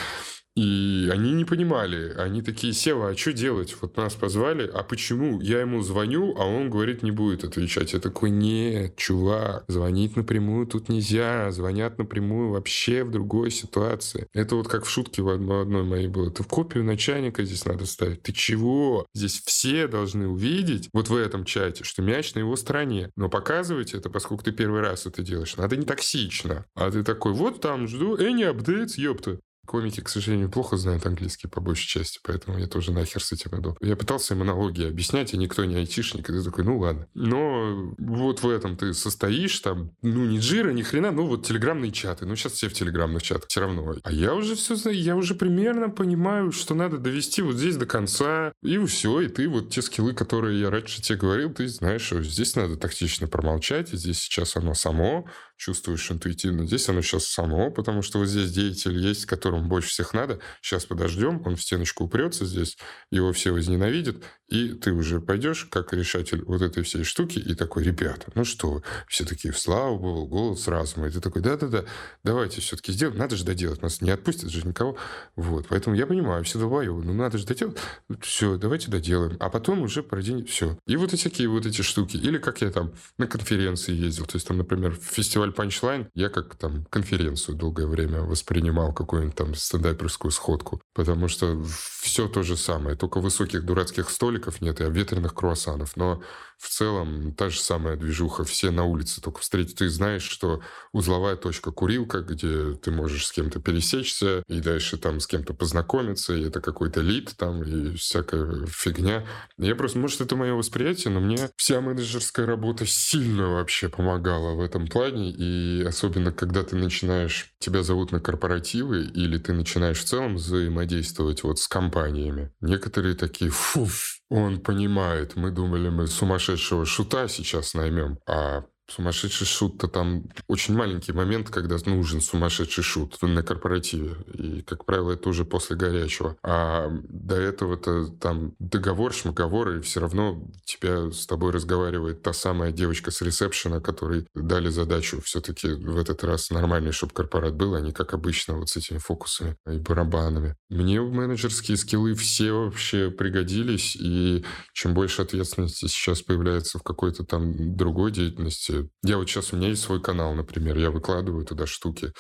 [0.55, 2.13] И они не понимали.
[2.13, 3.75] Они такие, Сева, а что делать?
[3.81, 5.41] Вот нас позвали, а почему?
[5.41, 7.91] Я ему звоню, а он говорит, не будет отвечать.
[7.91, 11.51] Я такой, нет, чувак, звонить напрямую тут нельзя.
[11.51, 14.27] Звонят напрямую вообще в другой ситуации.
[14.33, 16.31] Это вот как в шутке в одной моей было.
[16.31, 18.21] Ты в копию начальника здесь надо ставить.
[18.21, 19.05] Ты чего?
[19.13, 23.11] Здесь все должны увидеть, вот в этом чате, что мяч на его стороне.
[23.17, 26.65] Но показывать это, поскольку ты первый раз это делаешь, надо не токсично.
[26.75, 29.39] А ты такой, вот там жду, any updates, ёпта.
[29.65, 33.59] Комики, к сожалению, плохо знают английский по большей части, поэтому я тоже нахер с этим
[33.59, 33.77] иду.
[33.81, 37.07] Я пытался им аналогии объяснять, а никто не айтишник, и ты такой, ну ладно.
[37.13, 41.91] Но вот в этом ты состоишь, там, ну не джира, ни хрена, ну вот телеграмные
[41.91, 42.25] чаты.
[42.25, 43.95] Ну сейчас все в телеграмных чатах все равно.
[44.03, 47.85] А я уже все знаю, я уже примерно понимаю, что надо довести вот здесь до
[47.85, 52.01] конца, и все, и ты вот те скиллы, которые я раньше тебе говорил, ты знаешь,
[52.01, 55.27] что здесь надо тактично промолчать, и здесь сейчас оно само,
[55.57, 56.67] чувствуешь интуитивно.
[56.67, 60.39] Здесь оно сейчас само, потому что вот здесь деятель есть, которому больше всех надо.
[60.61, 62.77] Сейчас подождем, он в стеночку упрется здесь,
[63.11, 67.83] его все возненавидят, и ты уже пойдешь как решатель вот этой всей штуки и такой,
[67.83, 71.07] ребята, ну что все такие, слава богу, голос разума.
[71.07, 71.85] И ты такой, да-да-да,
[72.23, 74.97] давайте все-таки сделаем, надо же доделать, нас не отпустят же никого.
[75.35, 77.77] Вот, поэтому я понимаю, все долбоебы, ну надо же доделать,
[78.21, 79.37] все, давайте доделаем.
[79.39, 80.77] А потом уже пройдем, все.
[80.85, 82.17] И вот всякие вот эти штуки.
[82.17, 86.29] Или как я там на конференции ездил, то есть там, например, фестиваль фестиваль Punchline я
[86.29, 90.81] как там конференцию долгое время воспринимал, какую-нибудь там стендаперскую сходку.
[90.93, 91.61] Потому что
[92.01, 95.95] все то же самое, только высоких дурацких столиков нет и ветреных круассанов.
[95.97, 96.21] Но
[96.57, 99.75] в целом та же самая движуха, все на улице только встретить.
[99.75, 105.19] Ты знаешь, что узловая точка курилка, где ты можешь с кем-то пересечься и дальше там
[105.19, 109.25] с кем-то познакомиться, и это какой-то лид там и всякая фигня.
[109.57, 114.61] Я просто, может, это мое восприятие, но мне вся менеджерская работа сильно вообще помогала в
[114.61, 120.05] этом плане, и особенно когда ты начинаешь, тебя зовут на корпоративы, или ты начинаешь в
[120.05, 122.51] целом взаимодействовать вот с компаниями.
[122.61, 123.87] Некоторые такие, фу,
[124.29, 131.11] он понимает, мы думали, мы сумасшедшего шута сейчас наймем, а Сумасшедший шут-то там очень маленький
[131.11, 134.15] момент, когда нужен сумасшедший шут на корпоративе.
[134.33, 136.37] И, как правило, это уже после горячего.
[136.43, 142.71] А до этого-то там договор, шмаговор, и все равно тебя с тобой разговаривает та самая
[142.71, 147.81] девочка с ресепшена, которой дали задачу все-таки в этот раз нормальный, чтобы корпорат был, а
[147.81, 150.55] не как обычно вот с этими фокусами и барабанами.
[150.69, 157.75] Мне менеджерские скиллы все вообще пригодились, и чем больше ответственности сейчас появляется в какой-то там
[157.75, 162.11] другой деятельности, я вот сейчас, у меня есть свой канал, например, я выкладываю туда штуки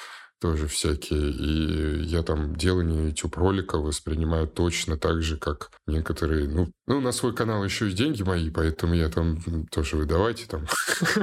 [0.41, 6.99] тоже всякие, и я там делание YouTube-ролика воспринимаю точно так же, как некоторые, ну, ну,
[6.99, 9.39] на свой канал еще и деньги мои, поэтому я там
[9.71, 10.67] тоже вы давайте там,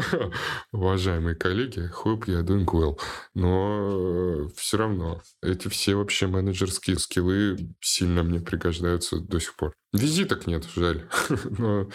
[0.72, 2.98] уважаемые коллеги, hope you're doing well.
[3.34, 9.72] Но все равно эти все вообще менеджерские скиллы сильно мне пригождаются до сих пор.
[9.92, 11.06] Визиток нет, жаль,
[11.58, 11.88] но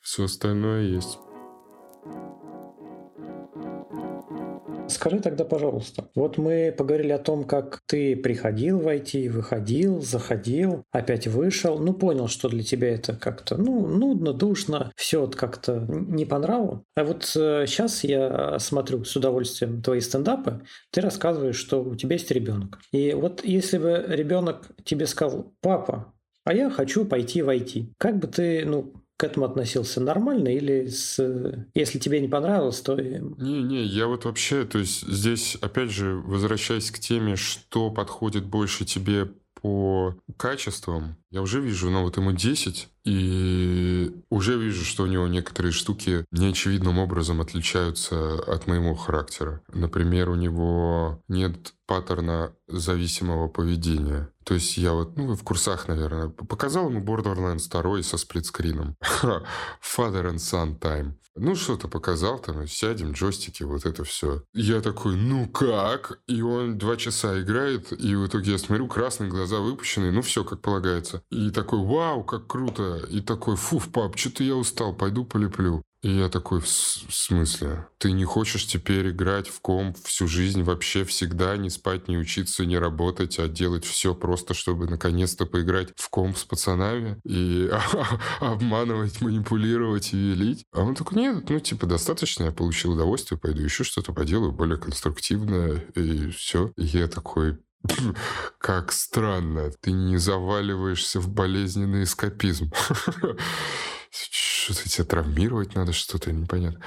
[0.00, 1.18] все остальное есть.
[4.88, 10.84] Скажи тогда, пожалуйста, вот мы поговорили о том, как ты приходил в IT, выходил, заходил,
[10.92, 16.26] опять вышел, ну понял, что для тебя это как-то, ну, нудно, душно, все как-то не
[16.26, 16.84] по нраву.
[16.96, 22.14] А вот э, сейчас я смотрю с удовольствием твои стендапы, ты рассказываешь, что у тебя
[22.14, 22.78] есть ребенок.
[22.92, 26.14] И вот если бы ребенок тебе сказал, папа,
[26.44, 30.86] а я хочу пойти в IT, как бы ты, ну, к этому относился нормально или
[30.86, 31.66] с...
[31.74, 32.94] если тебе не понравилось, то...
[32.94, 38.84] Не-не, я вот вообще, то есть здесь, опять же, возвращаясь к теме, что подходит больше
[38.84, 45.06] тебе по качествам, я уже вижу, ну вот ему 10, и уже вижу, что у
[45.06, 49.62] него некоторые штуки неочевидным образом отличаются от моего характера.
[49.72, 54.30] Например, у него нет паттерна зависимого поведения.
[54.44, 58.96] То есть я вот, ну, в курсах, наверное, показал ему Borderlands 2 со сплитскрином.
[59.22, 61.12] Father and Son Time.
[61.36, 64.44] Ну, что-то показал там, сядем, джойстики, вот это все.
[64.52, 66.20] Я такой, ну как?
[66.28, 70.44] И он два часа играет, и в итоге я смотрю, красные глаза выпущенные, ну все,
[70.44, 71.22] как полагается.
[71.30, 72.93] И такой, вау, как круто.
[73.10, 75.82] И такой, фуф, пап, что-то я устал, пойду полеплю.
[76.04, 77.88] И я такой, в смысле?
[77.96, 82.66] Ты не хочешь теперь играть в комп всю жизнь вообще всегда, не спать, не учиться,
[82.66, 87.70] не работать, а делать все просто, чтобы наконец-то поиграть в комп с пацанами и
[88.40, 90.66] обманывать, манипулировать и велить?
[90.72, 94.76] А он такой, нет, ну типа достаточно, я получил удовольствие, пойду еще что-то поделаю более
[94.76, 96.70] конструктивное и все.
[96.76, 97.56] И я такой,
[98.58, 102.70] как странно, ты не заваливаешься в болезненный эскапизм.
[104.10, 106.80] Что-то тебя травмировать надо, что-то непонятно.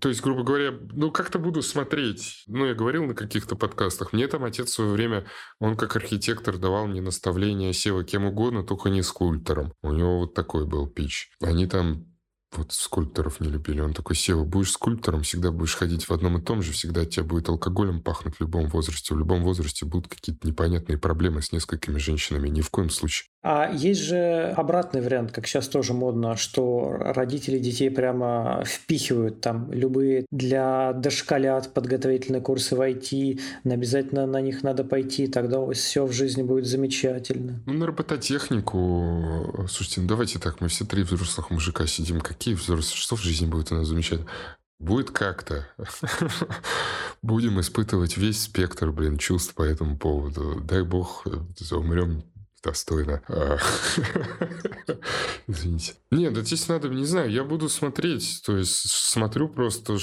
[0.00, 2.44] То есть, грубо говоря, ну, как-то буду смотреть.
[2.46, 4.12] Ну, я говорил на каких-то подкастах.
[4.12, 5.24] Мне там отец в свое время,
[5.60, 9.72] он как архитектор давал мне наставления SEO кем угодно, только не скульптором.
[9.82, 11.30] У него вот такой был пич.
[11.40, 12.06] Они там
[12.56, 13.80] вот скульпторов не любили.
[13.80, 17.10] Он такой, Сева, будешь скульптором, всегда будешь ходить в одном и том же, всегда от
[17.10, 19.14] тебя будет алкоголем пахнуть в любом возрасте.
[19.14, 22.48] В любом возрасте будут какие-то непонятные проблемы с несколькими женщинами.
[22.48, 23.28] Ни в коем случае.
[23.46, 29.70] А есть же обратный вариант, как сейчас тоже модно, что родители детей прямо впихивают там
[29.70, 36.12] любые для дошколят подготовительные курсы в IT, обязательно на них надо пойти, тогда все в
[36.12, 37.60] жизни будет замечательно.
[37.66, 43.00] Ну, на робототехнику, слушайте, ну давайте так, мы все три взрослых мужика сидим, какие взрослые,
[43.00, 44.30] что в жизни будет у нас замечательно?
[44.78, 45.66] Будет как-то.
[47.22, 50.60] Будем испытывать весь спектр, блин, чувств по этому поводу.
[50.60, 51.26] Дай бог,
[51.70, 52.22] умрем
[52.64, 53.22] достойно.
[53.28, 53.58] А.
[55.46, 55.94] Извините.
[56.10, 58.42] Нет, да здесь надо, не знаю, я буду смотреть.
[58.46, 59.98] То есть смотрю просто,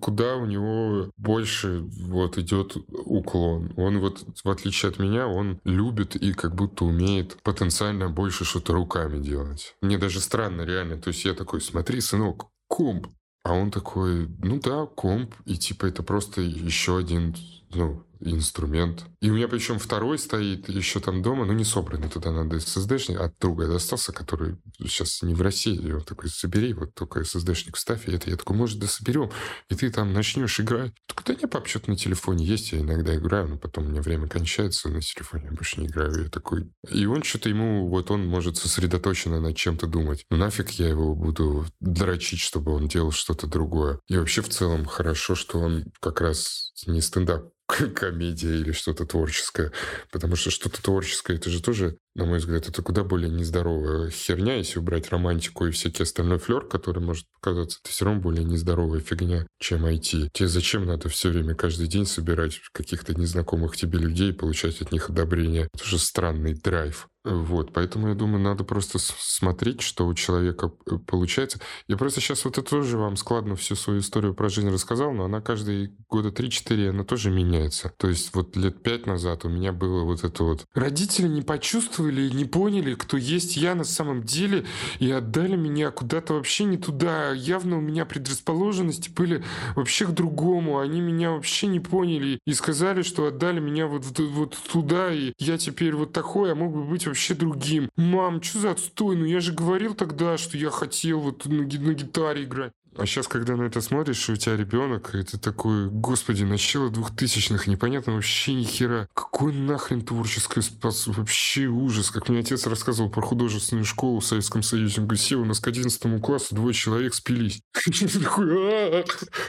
[0.00, 3.72] куда у него больше вот идет уклон.
[3.76, 8.72] Он вот, в отличие от меня, он любит и как будто умеет потенциально больше что-то
[8.72, 9.76] руками делать.
[9.82, 10.96] Мне даже странно, реально.
[10.96, 13.08] То есть я такой, смотри, сынок, комп.
[13.44, 15.34] А он такой, ну да, комп.
[15.44, 17.36] И типа это просто еще один,
[17.72, 19.04] ну, инструмент.
[19.20, 23.16] И у меня причем второй стоит еще там дома, но не собранный туда надо SSD-шник,
[23.16, 25.76] от друга достался, который сейчас не в России.
[25.76, 28.30] И он такой, собери, вот только SSD-шник вставь, и это.
[28.30, 29.30] Я такой, может, да соберем,
[29.68, 30.92] и ты там начнешь играть.
[31.06, 34.02] Так да не, пап, что-то на телефоне есть, я иногда играю, но потом у меня
[34.02, 36.24] время кончается, на телефоне я больше не играю.
[36.24, 36.70] Я такой...
[36.90, 40.24] И он что-то ему, вот он может сосредоточенно над чем-то думать.
[40.30, 44.00] Ну нафиг я его буду дрочить, чтобы он делал что-то другое.
[44.08, 49.72] И вообще в целом хорошо, что он как раз не стендап комедия или что-то творческое.
[50.10, 54.56] Потому что что-то творческое, это же тоже, на мой взгляд, это куда более нездоровая херня,
[54.56, 59.00] если убрать романтику и всякий остальной флер, который может показаться, это все равно более нездоровая
[59.00, 60.30] фигня, чем IT.
[60.32, 64.92] Тебе зачем надо все время, каждый день собирать каких-то незнакомых тебе людей и получать от
[64.92, 65.68] них одобрение?
[65.72, 67.08] Это же странный драйв.
[67.26, 71.58] Вот, поэтому я думаю, надо просто смотреть, что у человека э, получается.
[71.88, 75.24] Я просто сейчас вот это тоже вам складно всю свою историю про жизнь рассказал, но
[75.24, 77.92] она каждые года 3-4, она тоже меняется.
[77.96, 80.66] То есть вот лет пять назад у меня было вот это вот.
[80.72, 84.64] Родители не почувствовали, не поняли, кто есть я на самом деле,
[85.00, 87.32] и отдали меня куда-то вообще не туда.
[87.32, 89.42] Явно у меня предрасположенности были
[89.74, 90.78] вообще к другому.
[90.78, 95.58] Они меня вообще не поняли и сказали, что отдали меня вот, вот туда, и я
[95.58, 97.88] теперь вот такой, а мог бы быть вообще другим.
[97.96, 99.16] Мам, что за отстой?
[99.16, 102.72] Ну я же говорил тогда, что я хотел вот на, на гитаре играть.
[102.98, 108.14] А сейчас, когда на это смотришь, у тебя ребенок, это такой, господи, начало двухтысячных, непонятно
[108.14, 109.06] вообще ни хера.
[109.12, 111.06] Какой нахрен творческое спас?
[111.06, 112.10] Вообще ужас.
[112.10, 115.02] Как мне отец рассказывал про художественную школу в Советском Союзе.
[115.02, 117.60] Он говорит, Сева, у нас к 11 классу двое человек спились.
[118.22, 119.04] Такой,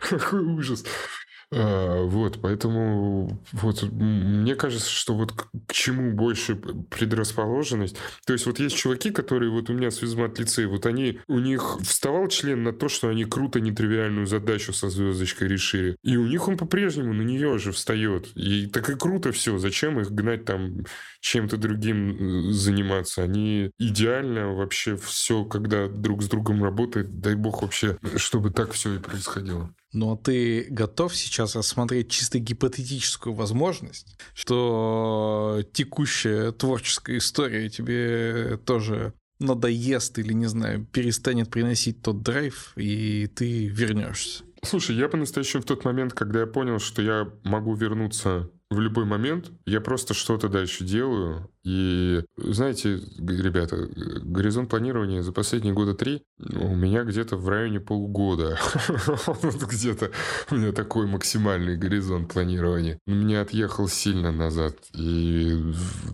[0.10, 0.84] какой ужас.
[1.50, 7.96] А, вот, поэтому вот мне кажется, что вот к, чему больше предрасположенность.
[8.26, 11.40] То есть вот есть чуваки, которые вот у меня с Визмат лицей, вот они, у
[11.40, 15.96] них вставал член на то, что они круто нетривиальную задачу со звездочкой решили.
[16.04, 18.28] И у них он по-прежнему на нее же встает.
[18.36, 19.58] И так и круто все.
[19.58, 20.86] Зачем их гнать там
[21.22, 23.24] чем-то другим заниматься?
[23.24, 28.96] Они идеально вообще все, когда друг с другом работают, дай бог вообще, чтобы так все
[28.96, 29.74] и происходило.
[29.98, 40.20] Но ты готов сейчас рассмотреть чисто гипотетическую возможность, что текущая творческая история тебе тоже надоест
[40.20, 44.44] или, не знаю, перестанет приносить тот драйв, и ты вернешься?
[44.64, 49.06] Слушай, я по-настоящему в тот момент, когда я понял, что я могу вернуться в любой
[49.06, 53.90] момент, я просто что-то дальше делаю, и знаете, ребята,
[54.24, 58.58] горизонт планирования за последние года три у меня где-то в районе полугода.
[59.70, 60.12] Где-то
[60.50, 63.00] у меня такой максимальный горизонт планирования.
[63.06, 64.78] Меня отъехал сильно назад.
[64.94, 65.62] И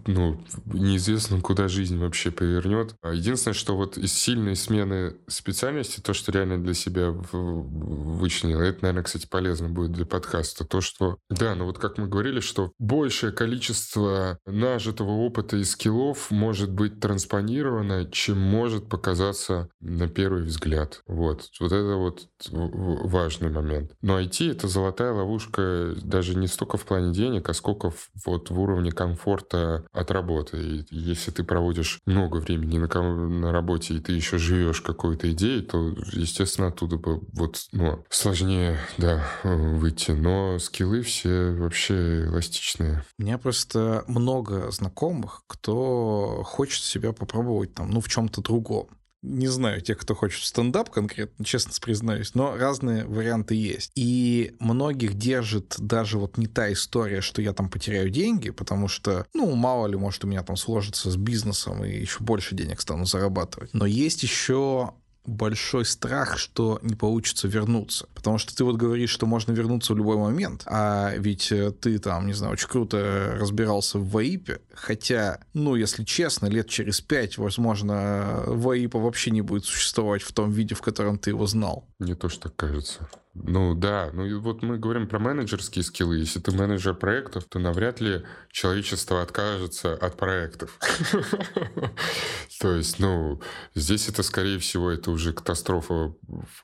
[0.07, 2.95] ну, неизвестно, куда жизнь вообще повернет.
[3.03, 8.79] А единственное, что вот из сильной смены специальности, то, что реально для себя вычленил, это,
[8.81, 10.65] наверное, кстати, полезно будет для подкаста.
[10.65, 15.63] То, что, да, ну вот как мы говорили, что большее количество нажитого опыта опыта и
[15.63, 21.01] скиллов может быть транспонировано, чем может показаться на первый взгляд.
[21.07, 21.49] Вот.
[21.59, 23.91] Вот это вот важный момент.
[24.01, 28.49] Но IT— это золотая ловушка даже не столько в плане денег, а сколько в, вот
[28.49, 30.57] в уровне комфорта от работы.
[30.57, 35.61] И если ты проводишь много времени на, на работе, и ты еще живешь какой-то идеей,
[35.61, 40.11] то, естественно, оттуда бы вот, ну, сложнее, да, выйти.
[40.11, 43.03] Но скиллы все вообще эластичные.
[43.19, 48.87] У меня просто много знакомых, тех, кто хочет себя попробовать там, ну, в чем-то другом.
[49.21, 53.89] Не знаю тех, кто хочет стендап конкретно, честно признаюсь, но разные варианты есть.
[53.95, 59.25] И многих держит даже вот не та история, что я там потеряю деньги, потому что,
[59.33, 63.05] ну, мало ли, может, у меня там сложится с бизнесом и еще больше денег стану
[63.05, 63.73] зарабатывать.
[63.73, 64.93] Но есть еще
[65.25, 68.07] большой страх, что не получится вернуться.
[68.13, 71.97] Потому что ты вот говоришь, что можно вернуться в любой момент, а ведь э, ты
[71.99, 77.37] там, не знаю, очень круто разбирался в ВАИПе, хотя, ну, если честно, лет через пять,
[77.37, 81.87] возможно, ВАИПа вообще не будет существовать в том виде, в котором ты его знал.
[82.03, 83.07] Не то, что кажется.
[83.35, 86.17] Ну да, ну и вот мы говорим про менеджерские скиллы.
[86.17, 90.77] Если ты менеджер проектов, то навряд ли человечество откажется от проектов.
[92.59, 93.41] То есть, ну,
[93.73, 96.13] здесь это, скорее всего, это уже катастрофа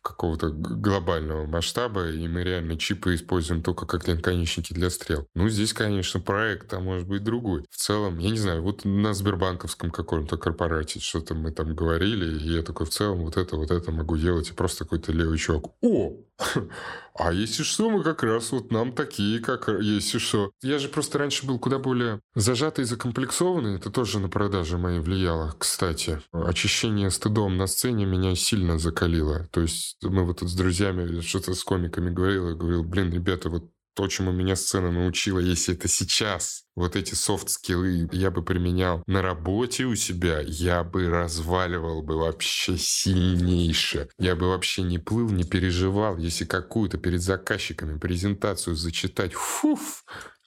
[0.04, 5.28] какого-то глобального масштаба, и мы реально чипы используем только как наконечники для стрел.
[5.34, 7.66] Ну, здесь, конечно, проект, а может быть другой.
[7.72, 12.58] В целом, я не знаю, вот на Сбербанковском каком-то корпорате что-то мы там говорили, и
[12.58, 15.66] я такой, в целом, вот это, вот это могу делать, и просто какой-то левый чувак.
[15.82, 16.14] О,
[17.16, 20.52] а если что, мы как раз вот нам такие, как если что.
[20.62, 23.76] Я же просто раньше был куда более зажатый и закомплексованный.
[23.76, 26.22] Это тоже на продаже моей влияло, кстати.
[26.32, 29.48] Очищение стыдом на сцене меня сильно закалило.
[29.52, 33.50] То есть мы вот тут с друзьями что-то с комиками говорил, и говорил, блин, ребята,
[33.50, 39.04] вот то, чему меня сцена научила, если это сейчас, вот эти софт-скиллы я бы применял
[39.08, 44.10] на работе у себя, я бы разваливал бы вообще сильнейше.
[44.18, 49.34] Я бы вообще не плыл, не переживал, если какую-то перед заказчиками презентацию зачитать.
[49.34, 50.06] Фуф,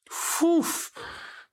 [0.08, 0.92] фуф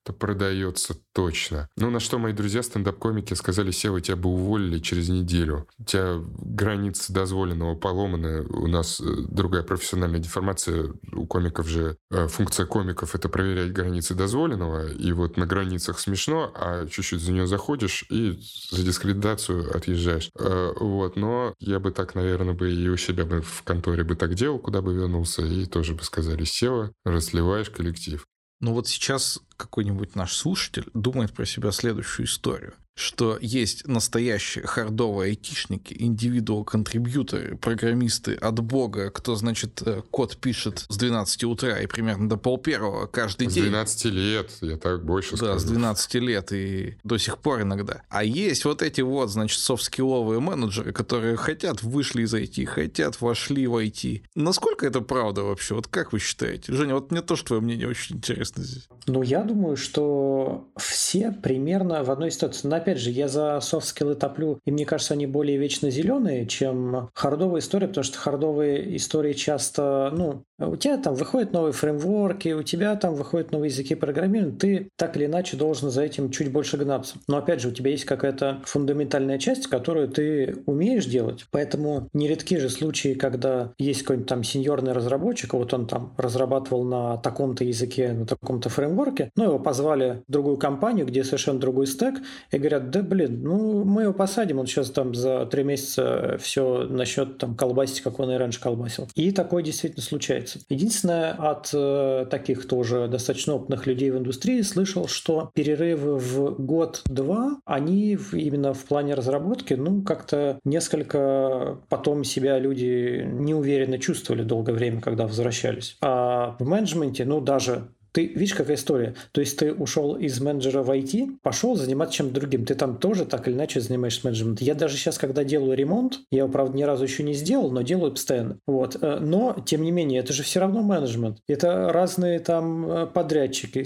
[0.09, 1.69] то продается точно.
[1.77, 5.67] Ну, на что мои друзья стендап-комики сказали, Сева, тебя бы уволили через неделю.
[5.77, 8.41] У тебя границы дозволенного поломаны.
[8.41, 10.93] У нас э, другая профессиональная деформация.
[11.13, 14.91] У комиков же э, функция комиков— это проверять границы дозволенного.
[14.91, 18.39] И вот на границах смешно, а чуть-чуть за нее заходишь и
[18.71, 20.31] за дискредитацию отъезжаешь.
[20.39, 21.17] Э, вот.
[21.17, 24.57] Но я бы так, наверное, бы и у себя бы в конторе бы так делал,
[24.57, 28.25] куда бы вернулся, и тоже бы сказали, Сева, разливаешь коллектив.
[28.61, 35.29] Ну вот сейчас какой-нибудь наш слушатель думает про себя следующую историю что есть настоящие хардовые
[35.29, 42.27] айтишники, индивидуал-контрибьюторы, программисты от бога, кто, значит, э, код пишет с 12 утра и примерно
[42.27, 43.63] до пол первого каждый с день.
[43.63, 45.53] С 12 лет, я так больше да, скажу.
[45.53, 48.01] Да, с 12 лет и до сих пор иногда.
[48.09, 53.65] А есть вот эти вот, значит, софт-скилловые менеджеры, которые хотят, вышли из IT, хотят, вошли
[53.65, 54.23] в IT.
[54.35, 55.73] Насколько это правда вообще?
[55.73, 56.73] Вот как вы считаете?
[56.73, 58.89] Женя, вот мне тоже твое мнение очень интересно здесь.
[59.07, 62.67] Ну, я думаю, что все примерно в одной ситуации.
[62.67, 67.09] Но опять же, я за софт-скиллы топлю, и мне кажется, они более вечно зеленые, чем
[67.13, 72.63] хардовые истории, потому что хардовые истории часто, ну, у тебя там выходят новые фреймворки, у
[72.63, 76.77] тебя там выходят новые языки программирования, ты так или иначе должен за этим чуть больше
[76.77, 77.15] гнаться.
[77.27, 82.57] Но опять же, у тебя есть какая-то фундаментальная часть, которую ты умеешь делать, поэтому нередки
[82.57, 88.11] же случаи, когда есть какой-нибудь там сеньорный разработчик, вот он там разрабатывал на таком-то языке,
[88.11, 92.15] на таком-то фреймворке, но его позвали в другую компанию, где совершенно другой стек,
[92.51, 96.85] и говорят, да блин, ну мы его посадим, он сейчас там за три месяца все
[96.89, 99.07] начнет там колбасить, как он и раньше колбасил.
[99.15, 100.59] И такое действительно случается.
[100.67, 107.61] Единственное, от э, таких тоже достаточно опытных людей в индустрии слышал, что перерывы в год-два,
[107.63, 114.73] они в, именно в плане разработки, ну, как-то несколько потом себя люди неуверенно чувствовали долгое
[114.73, 115.95] время, когда возвращались.
[116.01, 119.15] А в менеджменте, ну, даже Ты видишь, какая история?
[119.31, 122.65] То есть ты ушел из менеджера в IT, пошел заниматься чем-то другим.
[122.65, 124.65] Ты там тоже так или иначе занимаешься менеджментом.
[124.65, 127.81] Я даже сейчас, когда делаю ремонт, я его, правда, ни разу еще не сделал, но
[127.81, 128.57] делаю постоянно.
[128.67, 128.97] Вот.
[129.01, 131.39] Э, но, тем не менее, это же все равно менеджмент.
[131.47, 133.83] Это разные там э, подрядчики,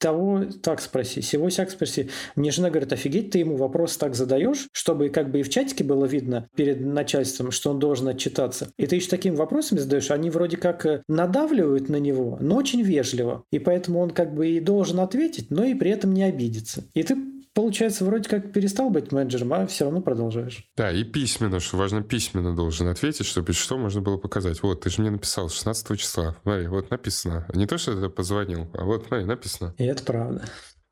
[0.00, 2.08] того так спроси, всего сяк спроси.
[2.34, 5.84] Мне жена говорит, офигеть, ты ему вопрос так задаешь, чтобы как бы и в чатике
[5.84, 8.70] было видно перед начальством, что он должен отчитаться.
[8.78, 12.82] И ты еще такими вопросами задаешь, они вроде как э, надавливают на него, но очень
[12.82, 13.44] вежливо.
[13.52, 16.84] И поэтому он как бы и должен ответить, но и при этом не обидеться.
[16.94, 17.16] И ты
[17.60, 20.64] получается, вроде как перестал быть менеджером, а все равно продолжаешь.
[20.76, 24.62] Да, и письменно, что важно, письменно должен ответить, чтобы что можно было показать.
[24.62, 26.36] Вот, ты же мне написал 16 числа.
[26.42, 27.46] Смотри, вот написано.
[27.52, 29.74] Не то, что ты позвонил, а вот, смотри, написано.
[29.76, 30.42] И это правда.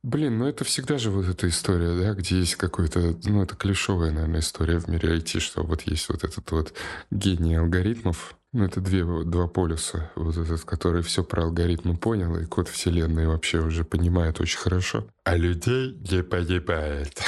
[0.05, 4.13] Блин, ну это всегда же вот эта история, да, где есть какой-то, ну это клишовая,
[4.13, 6.73] наверное, история в мире IT, что вот есть вот этот вот
[7.11, 10.11] гений алгоритмов, ну, это две, два полюса.
[10.17, 15.07] Вот этот, который все про алгоритмы понял, и код вселенной вообще уже понимает очень хорошо.
[15.25, 17.23] А людей не понимает.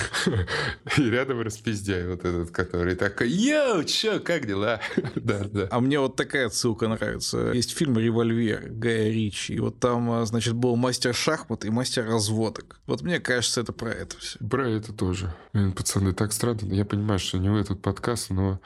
[0.97, 4.81] И рядом распиздяй вот этот, который такой, йоу, чё, как дела?
[5.15, 5.69] да, да.
[5.71, 7.53] А мне вот такая ссылка нравится.
[7.53, 12.07] Есть фильм «Револьвер» Гая Ричи, и вот там, а, значит, был мастер шахмат и мастер
[12.07, 12.81] разводок.
[12.87, 14.39] Вот мне кажется, это про это все.
[14.39, 15.35] Про это тоже.
[15.53, 16.61] Блин, пацаны, так странно.
[16.73, 18.59] Я понимаю, что не в этот подкаст, но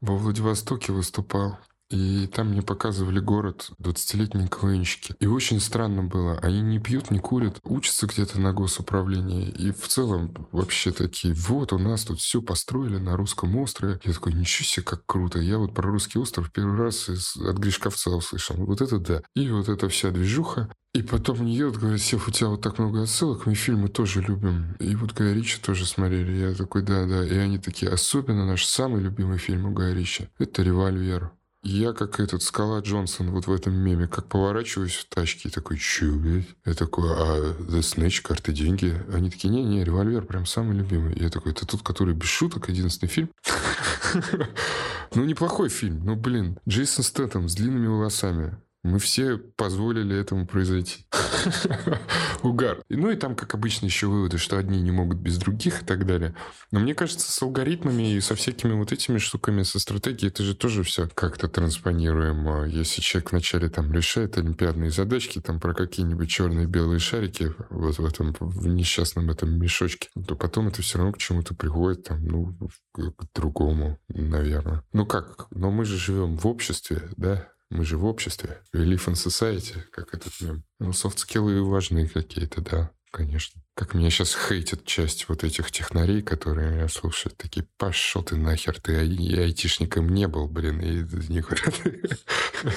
[0.00, 1.60] во Владивостоке выступал
[1.92, 5.14] и там мне показывали город 20-летние КВНщики.
[5.20, 6.38] И очень странно было.
[6.38, 9.50] Они не пьют, не курят, учатся где-то на госуправлении.
[9.50, 14.00] И в целом вообще такие, вот у нас тут все построили на русском острове.
[14.04, 15.38] Я такой, ничего себе, как круто.
[15.38, 18.56] Я вот про русский остров первый раз из, от Гришковца услышал.
[18.56, 19.22] Вот это да.
[19.34, 20.72] И вот эта вся движуха.
[20.94, 24.22] И потом мне вот говорят, Сев, у тебя вот так много отсылок, мы фильмы тоже
[24.22, 24.76] любим.
[24.78, 26.32] И вот Гая Ричи тоже смотрели.
[26.32, 27.26] Я такой, да, да.
[27.26, 30.28] И они такие, особенно наш самый любимый фильм у Гая Ричи.
[30.38, 31.32] Это «Револьвер».
[31.64, 35.78] Я как этот Скала Джонсон вот в этом меме, как поворачиваюсь в тачке и такой,
[35.78, 36.48] чё, блядь?
[36.64, 39.00] Я такой, а The Snatch, карты, деньги?
[39.12, 41.16] Они такие, не-не, револьвер прям самый любимый.
[41.16, 43.30] Я такой, это тот, который без шуток, одиннадцатый фильм?
[45.14, 46.58] Ну, неплохой фильм, ну, блин.
[46.66, 48.56] Джейсон Стэттем с длинными волосами.
[48.82, 51.06] Мы все позволили этому произойти.
[52.42, 52.82] Угар.
[52.88, 56.04] Ну и там, как обычно, еще выводы, что одни не могут без других и так
[56.04, 56.34] далее.
[56.72, 60.56] Но мне кажется, с алгоритмами и со всякими вот этими штуками, со стратегией, это же
[60.56, 62.64] тоже все как-то транспонируемо.
[62.64, 68.04] Если человек вначале там решает олимпиадные задачки, там про какие-нибудь черные белые шарики вот в
[68.04, 72.58] этом в несчастном этом мешочке, то потом это все равно к чему-то приходит, там, ну,
[72.92, 74.82] к другому, наверное.
[74.92, 75.46] Ну как?
[75.50, 77.51] Но мы же живем в обществе, да?
[77.72, 78.60] Мы же в обществе.
[78.74, 80.62] Live in society, как этот мем.
[80.78, 83.60] Ну, софт-скиллы важны какие-то, да, конечно.
[83.74, 87.36] Как меня сейчас хейтит часть вот этих технарей, которые меня слушают.
[87.36, 91.60] Такие, пошел ты нахер, ты ай- айтишником не был, блин, и нихуя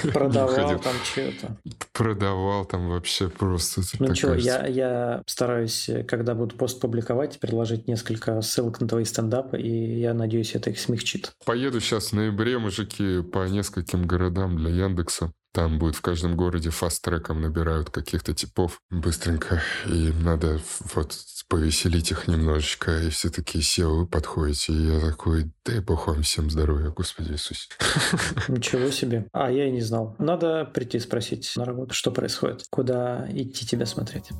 [0.14, 1.58] Продавал там что-то.
[1.92, 3.82] Продавал там вообще просто.
[4.00, 9.60] Ну что, я, я стараюсь, когда буду пост публиковать, предложить несколько ссылок на твои стендапы,
[9.60, 11.32] и я надеюсь, это их смягчит.
[11.46, 15.32] Поеду сейчас в ноябре, мужики, по нескольким городам для Яндекса.
[15.56, 19.62] Там будет в каждом городе фаст-треком набирают каких-то типов быстренько.
[19.86, 20.60] И надо
[20.94, 22.92] вот повеселить их немножечко.
[23.00, 24.74] И все такие, SEO, вы подходите.
[24.74, 27.70] И я такой, дай бог вам всем здоровья, Господи Иисус.
[28.50, 29.28] Ничего себе.
[29.32, 30.18] А, я и не знал.
[30.20, 32.66] Надо прийти спросить на работу, что происходит.
[32.70, 34.32] Куда идти тебя смотреть.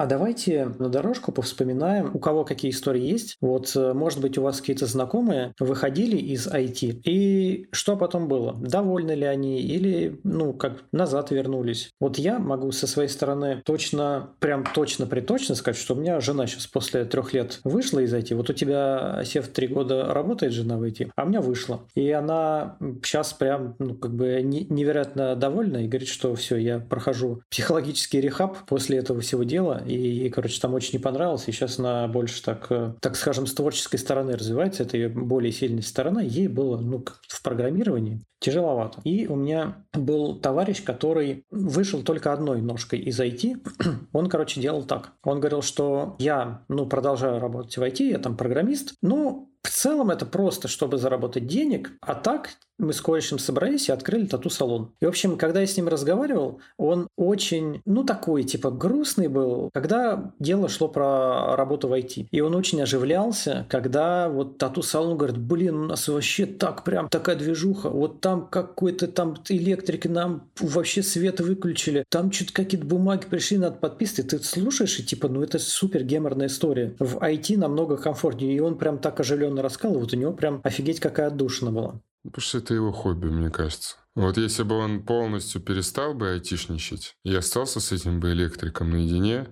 [0.00, 3.36] А давайте на дорожку повспоминаем, у кого какие истории есть.
[3.42, 8.54] Вот, э, может быть, у вас какие-то знакомые выходили из IT, и что потом было?
[8.54, 11.90] Довольны ли они или, ну, как назад вернулись?
[12.00, 16.46] Вот я могу со своей стороны точно, прям точно приточно сказать, что у меня жена
[16.46, 18.34] сейчас после трех лет вышла из IT.
[18.34, 21.82] Вот у тебя, Сев, три года работает жена в IT, а у меня вышла.
[21.94, 27.42] И она сейчас прям, ну, как бы невероятно довольна и говорит, что все, я прохожу
[27.50, 31.78] психологический рехаб после этого всего дела, и ей, короче, там очень не понравилось, и сейчас
[31.78, 36.22] она больше так, э, так скажем, с творческой стороны развивается, это ее более сильная сторона,
[36.22, 39.00] ей было, ну, в программировании тяжеловато.
[39.04, 43.66] И у меня был товарищ, который вышел только одной ножкой из IT.
[44.12, 45.12] Он, короче, делал так.
[45.22, 50.10] Он говорил, что я, ну, продолжаю работать в IT, я там программист, но в целом
[50.10, 52.50] это просто, чтобы заработать денег, а так
[52.80, 54.92] мы с корешем собрались и открыли тату-салон.
[55.00, 59.70] И, в общем, когда я с ним разговаривал, он очень, ну, такой, типа, грустный был,
[59.72, 62.28] когда дело шло про работу в IT.
[62.30, 67.36] И он очень оживлялся, когда вот тату-салон говорит, блин, у нас вообще так прям такая
[67.36, 73.58] движуха, вот там какой-то там электрик нам вообще свет выключили, там что-то какие-то бумаги пришли,
[73.58, 74.30] надо подписывать.
[74.30, 76.94] Ты слушаешь, и типа, ну, это супер геморная история.
[76.98, 78.56] В IT намного комфортнее.
[78.56, 82.00] И он прям так оживленно рассказывал, вот у него прям офигеть какая отдушина была.
[82.24, 83.96] Потому что это его хобби, мне кажется.
[84.16, 89.46] Вот если бы он полностью перестал бы айтишничать и остался с этим бы электриком наедине,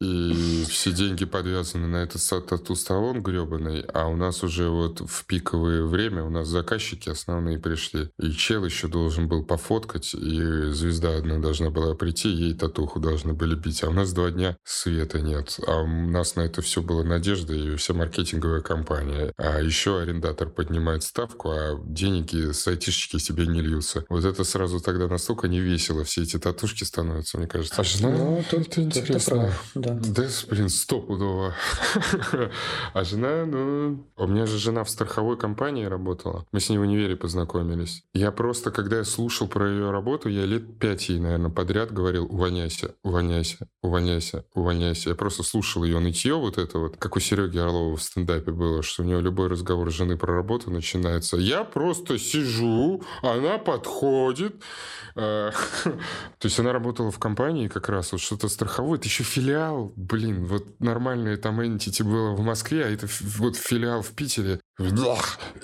[0.00, 5.82] и все деньги подвязаны на этот тату-салон гребаный, а у нас уже вот в пиковое
[5.84, 8.10] время у нас заказчики основные пришли.
[8.18, 13.32] И чел еще должен был пофоткать, и звезда одна должна была прийти, ей татуху должны
[13.32, 13.82] были бить.
[13.82, 15.58] А у нас два дня света нет.
[15.66, 19.32] А у нас на это все была надежда и вся маркетинговая компания.
[19.38, 24.04] А еще арендатор поднимает ставку, а деньги с айтишечки себе не льются.
[24.08, 26.04] Вот это сразу тогда настолько не весело.
[26.04, 27.80] Все эти татушки становятся, мне кажется.
[27.80, 29.52] А жена, ну, тут, это интересно.
[29.74, 29.94] Да.
[29.94, 31.54] Да, блин, стопудово.
[32.92, 34.04] а жена, ну...
[34.16, 36.46] У меня же жена в страховой компании работала.
[36.52, 38.04] Мы с ней в универе познакомились.
[38.12, 42.24] Я просто, когда я слушал про ее работу, я лет пять ей, наверное, подряд говорил
[42.24, 45.10] «увольняйся, увольняйся, увольняйся, увольняйся».
[45.10, 48.82] Я просто слушал ее нытье вот это вот, как у Сереги Орлова в стендапе было,
[48.82, 51.36] что у него любой разговор жены про работу начинается.
[51.36, 54.62] Я просто сижу, она подходит.
[55.16, 55.50] Э,
[55.84, 58.98] то есть она работала в компании как раз, вот что-то страховое.
[58.98, 63.06] Это еще филиал, блин, вот нормальное там entity было в Москве, а это
[63.38, 64.60] вот филиал в Питере.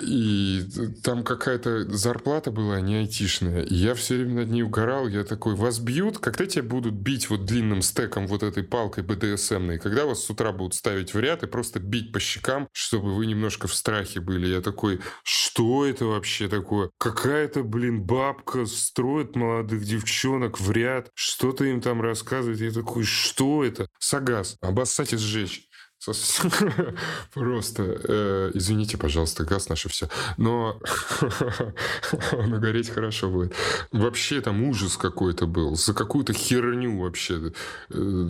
[0.00, 0.68] И
[1.02, 3.62] там какая-то зарплата была не айтишная.
[3.62, 5.08] И я все время над ней угорал.
[5.08, 6.18] Я такой, вас бьют?
[6.18, 9.80] Когда тебя будут бить вот длинным стеком вот этой палкой БДСМной?
[9.80, 13.26] Когда вас с утра будут ставить в ряд и просто бить по щекам, чтобы вы
[13.26, 14.46] немножко в страхе были?
[14.46, 16.90] Я такой, что это вообще такое?
[16.98, 21.10] Какая-то, блин, бабка строит молодых девчонок в ряд.
[21.14, 22.60] Что-то им там рассказывает.
[22.60, 23.88] Я такой, что это?
[23.98, 24.56] Сагаз.
[24.60, 25.69] Обоссать и сжечь.
[27.34, 30.08] Просто, э, извините, пожалуйста, газ наше все.
[30.38, 30.80] Но
[32.32, 33.54] оно гореть хорошо будет.
[33.92, 35.76] Вообще там ужас какой-то был.
[35.76, 37.52] За какую-то херню вообще
[37.90, 38.26] э,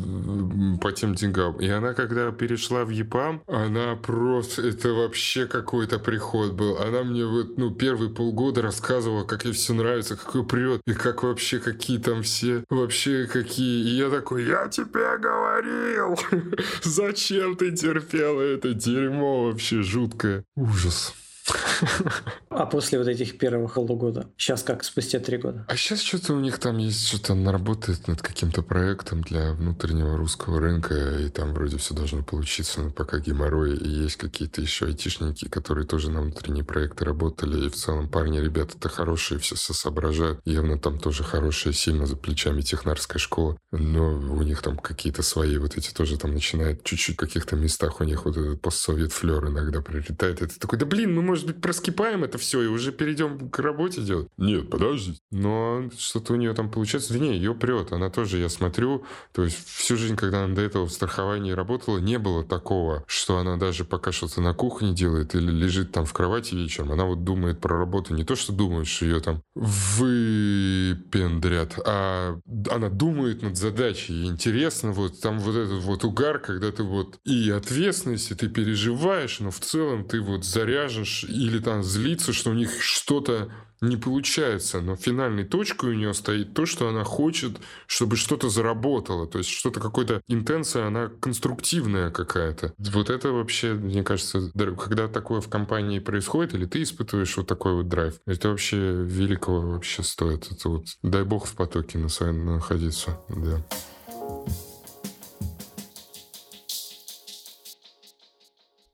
[0.81, 1.61] по тем деньгам.
[1.61, 4.63] И она, когда перешла в ЕПАМ, она просто...
[4.63, 6.77] Это вообще какой-то приход был.
[6.79, 10.95] Она мне вот, ну, первые полгода рассказывала, как ей все нравится, как ее прет, и
[10.95, 12.65] как вообще, какие там все...
[12.69, 13.85] Вообще, какие...
[13.85, 16.19] И я такой, я тебе говорил!
[16.83, 20.45] Зачем ты терпела это дерьмо вообще жуткое.
[20.57, 21.15] Ужас.
[22.51, 24.28] А после вот этих первых полугода?
[24.36, 25.64] Сейчас как, спустя три года?
[25.68, 30.16] А сейчас что-то у них там есть, что-то она работает над каким-то проектом для внутреннего
[30.16, 34.86] русского рынка, и там вроде все должно получиться, но пока геморрой, и есть какие-то еще
[34.86, 40.40] айтишники, которые тоже на внутренние проекты работали, и в целом парни, ребята-то хорошие, все соображают.
[40.44, 45.56] Явно там тоже хорошая, сильно за плечами технарская школа, но у них там какие-то свои
[45.59, 49.47] вот эти тоже там начинают чуть-чуть в каких-то местах у них вот этот постсовет флер
[49.47, 50.43] иногда прилетает.
[50.43, 54.03] Это такой, да блин, мы, может быть, проскипаем это все и уже перейдем к работе
[54.03, 54.29] делать.
[54.37, 55.19] Нет, подожди.
[55.31, 57.15] Но что-то у нее там получается.
[57.15, 57.93] Да не, ее прет.
[57.93, 61.97] Она тоже, я смотрю, то есть всю жизнь, когда она до этого в страховании работала,
[61.99, 66.12] не было такого, что она даже пока что-то на кухне делает или лежит там в
[66.12, 68.15] кровати вечером, она вот думает про работу.
[68.15, 70.19] Не то, что думает, что ее там выпендрят,
[71.87, 72.39] а
[72.71, 74.27] она думает над задачей.
[74.27, 79.41] Интересно, вот там вот этот вот угар, когда ты вот и ответственность, и ты переживаешь,
[79.41, 83.51] но в целом ты вот заряжешь или там злиться, что у них что-то
[83.81, 89.27] не получается, но финальной точкой у нее стоит то, что она хочет, чтобы что-то заработало,
[89.27, 92.74] то есть что-то, какая-то интенция, она конструктивная какая-то.
[92.78, 97.74] Вот это вообще, мне кажется, когда такое в компании происходит, или ты испытываешь вот такой
[97.74, 100.51] вот драйв, это вообще великого вообще стоит.
[100.51, 103.65] Это вот, дай бог в потоке на своем находиться, да.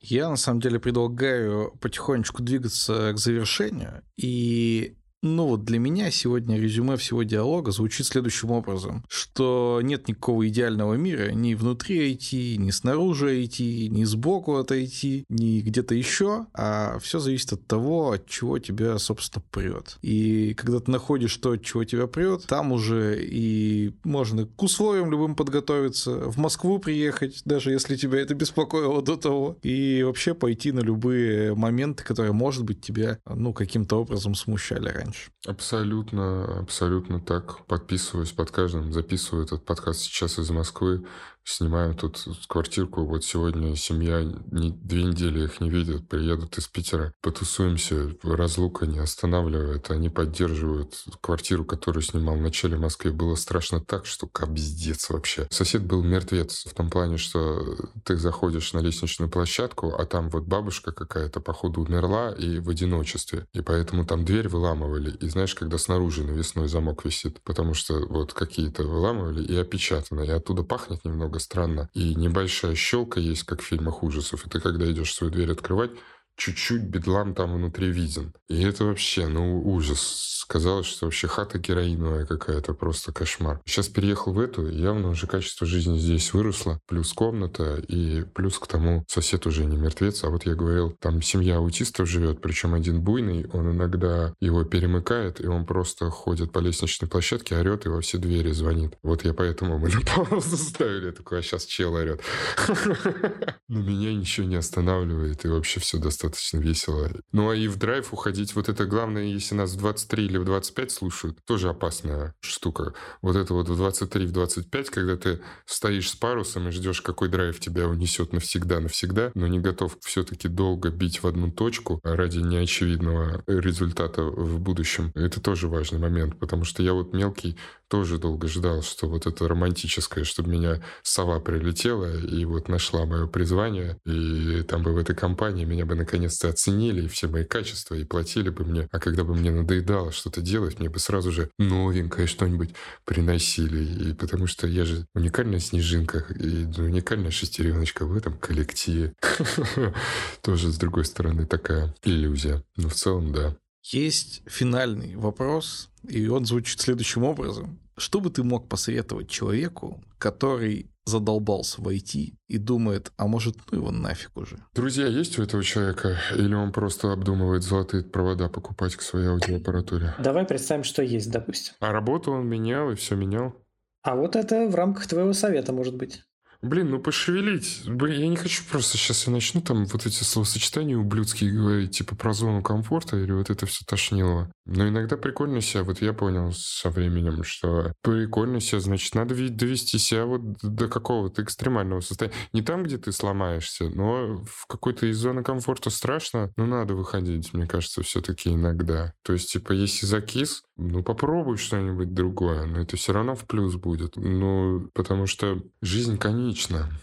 [0.08, 4.02] Я на самом деле предлагаю потихонечку двигаться к завершению.
[4.16, 4.96] И
[5.26, 10.94] ну вот для меня сегодня резюме всего диалога звучит следующим образом, что нет никакого идеального
[10.94, 16.98] мира ни внутри IT, ни снаружи IT, ни сбоку от IT, ни где-то еще, а
[17.00, 19.98] все зависит от того, от чего тебя, собственно, прет.
[20.02, 25.10] И когда ты находишь то, от чего тебя прет, там уже и можно к условиям
[25.10, 30.72] любым подготовиться, в Москву приехать, даже если тебя это беспокоило до того, и вообще пойти
[30.72, 35.30] на любые моменты, которые, может быть, тебя, ну, каким-то образом смущали раньше раньше.
[35.46, 37.64] Абсолютно, абсолютно так.
[37.66, 41.06] Подписываюсь под каждым, записываю этот подкаст сейчас из Москвы
[41.46, 43.04] снимаем тут квартирку.
[43.04, 48.98] Вот сегодня семья не, две недели их не видят, приедут из Питера, потусуемся, разлука не
[48.98, 53.10] останавливает, они поддерживают квартиру, которую снимал в начале в Москве.
[53.10, 55.46] Было страшно так, что капздец вообще.
[55.50, 60.44] Сосед был мертвец в том плане, что ты заходишь на лестничную площадку, а там вот
[60.44, 63.46] бабушка какая-то, походу, умерла и в одиночестве.
[63.52, 65.10] И поэтому там дверь выламывали.
[65.16, 70.30] И знаешь, когда снаружи навесной замок висит, потому что вот какие-то выламывали и опечатано, и
[70.30, 71.90] оттуда пахнет немного немного странно.
[71.94, 74.46] И небольшая щелка есть, как в фильмах ужасов.
[74.46, 75.90] И ты, когда идешь свою дверь открывать,
[76.36, 78.32] чуть-чуть бедлам там внутри виден.
[78.48, 80.44] И это вообще, ну, ужас.
[80.48, 83.60] Казалось, что вообще хата героиновая какая-то, просто кошмар.
[83.64, 86.78] Сейчас переехал в эту, явно уже качество жизни здесь выросло.
[86.86, 90.22] Плюс комната, и плюс к тому сосед уже не мертвец.
[90.22, 95.40] А вот я говорил, там семья аутистов живет, причем один буйный, он иногда его перемыкает,
[95.40, 98.96] и он просто ходит по лестничной площадке, орет и во все двери звонит.
[99.02, 101.10] Вот я поэтому мы на паузу ставили.
[101.10, 102.20] Такой, а сейчас чел орет.
[103.68, 107.10] Но меня ничего не останавливает, и вообще все достаточно весело.
[107.32, 110.44] Ну, а и в драйв уходить, вот это главное, если нас в 23 или в
[110.44, 112.94] 25 слушают, тоже опасная штука.
[113.22, 117.28] Вот это вот в 23, в 25, когда ты стоишь с парусом и ждешь, какой
[117.28, 123.42] драйв тебя унесет навсегда-навсегда, но не готов все-таки долго бить в одну точку ради неочевидного
[123.46, 125.12] результата в будущем.
[125.14, 127.56] Это тоже важный момент, потому что я вот мелкий
[127.88, 133.26] тоже долго ждал, что вот это романтическое, чтобы меня сова прилетела и вот нашла мое
[133.26, 138.04] призвание, и там бы в этой компании меня бы наконец-то оценили, все мои качества, и
[138.04, 138.88] платили бы мне.
[138.90, 142.70] А когда бы мне надоедало что-то делать, мне бы сразу же новенькое что-нибудь
[143.04, 144.10] приносили.
[144.10, 149.14] И потому что я же уникальная снежинка, и уникальная шестереночка в этом коллективе.
[150.42, 152.62] Тоже, с другой стороны, такая иллюзия.
[152.76, 153.56] Но в целом, да.
[153.82, 157.78] Есть финальный вопрос, и он звучит следующим образом.
[157.98, 163.90] Что бы ты мог посоветовать человеку, который задолбался войти и думает, а может, ну его
[163.90, 164.58] нафиг уже?
[164.74, 166.18] Друзья есть у этого человека?
[166.36, 170.14] Или он просто обдумывает золотые провода покупать к своей аудиоаппаратуре?
[170.18, 171.74] Давай представим, что есть, допустим.
[171.80, 173.54] А работу он менял и все менял?
[174.02, 176.22] А вот это в рамках твоего совета может быть.
[176.66, 177.82] Блин, ну пошевелить.
[177.86, 182.16] Блин, я не хочу просто сейчас я начну там вот эти словосочетания ублюдские говорить, типа
[182.16, 184.50] про зону комфорта или вот это все тошнило.
[184.64, 189.98] Но иногда прикольно себя, вот я понял со временем, что прикольно себя, значит, надо довести
[189.98, 192.34] себя вот до какого-то экстремального состояния.
[192.52, 197.54] Не там, где ты сломаешься, но в какой-то из зоны комфорта страшно, но надо выходить,
[197.54, 199.12] мне кажется, все-таки иногда.
[199.22, 203.76] То есть, типа, если закис, ну попробуй что-нибудь другое, но это все равно в плюс
[203.76, 204.16] будет.
[204.16, 206.90] Ну, потому что жизнь конечна.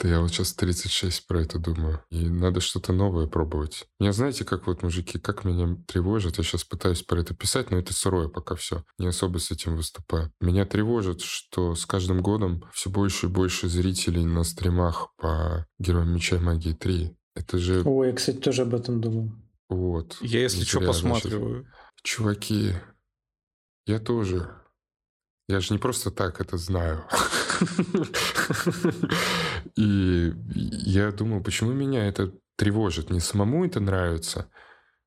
[0.00, 2.02] Да я вот сейчас 36 про это думаю.
[2.10, 3.86] И надо что-то новое пробовать.
[4.00, 7.78] Меня знаете, как вот мужики, как меня тревожит, я сейчас пытаюсь про это писать, но
[7.78, 8.82] это сырое пока все.
[8.98, 10.32] Не особо с этим выступаю.
[10.40, 16.12] Меня тревожит, что с каждым годом все больше и больше зрителей на стримах по Героям
[16.12, 17.16] Меча и Магии 3.
[17.36, 17.82] Это же...
[17.84, 19.32] Ой, я, кстати, тоже об этом думал.
[19.68, 20.18] Вот.
[20.20, 21.66] Я, если что, посматриваю.
[22.04, 22.74] Чуваки,
[23.86, 24.50] я тоже.
[25.48, 27.04] Я же не просто так это знаю.
[29.76, 33.10] И я думал, почему меня это тревожит?
[33.10, 34.50] Не самому это нравится,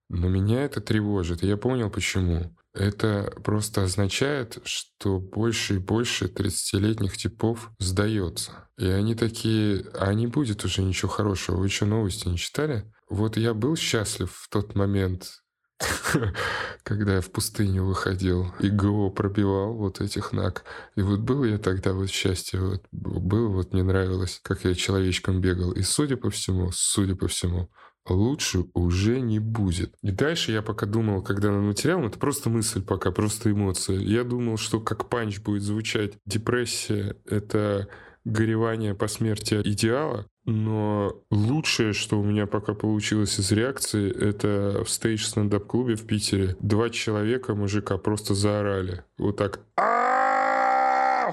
[0.09, 1.43] но меня это тревожит.
[1.43, 2.55] И я понял, почему.
[2.73, 8.69] Это просто означает, что больше и больше 30-летних типов сдается.
[8.77, 11.57] И они такие, а не будет уже ничего хорошего.
[11.57, 12.91] Вы что, новости не читали?
[13.09, 15.41] Вот я был счастлив в тот момент,
[16.83, 20.63] когда я в пустыню выходил и ГО пробивал вот этих наг.
[20.95, 25.41] И вот был я тогда вот счастье, вот было, вот мне нравилось, как я человечком
[25.41, 25.71] бегал.
[25.71, 27.69] И судя по всему, судя по всему,
[28.07, 29.93] лучше уже не будет.
[30.01, 33.99] И дальше я пока думал, когда на материал, это просто мысль пока, просто эмоция.
[33.99, 37.87] Я думал, что как панч будет звучать депрессия— это
[38.23, 44.89] горевание по смерти идеала, но лучшее, что у меня пока получилось из реакции, это в
[44.89, 46.55] стейдж стендап-клубе в Питере.
[46.61, 49.03] Два человека, мужика, просто заорали.
[49.17, 49.59] Вот так.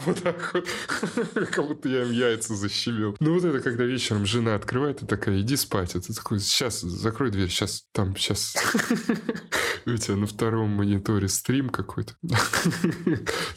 [0.05, 0.69] Вот так вот.
[1.51, 3.17] Как будто я им яйца защемил.
[3.21, 5.95] Ну вот это, когда вечером жена открывает и такая, иди спать.
[5.95, 8.55] А ты такой, сейчас, закрой дверь, сейчас, там, сейчас.
[9.87, 12.15] У тебя на втором мониторе стрим какой-то.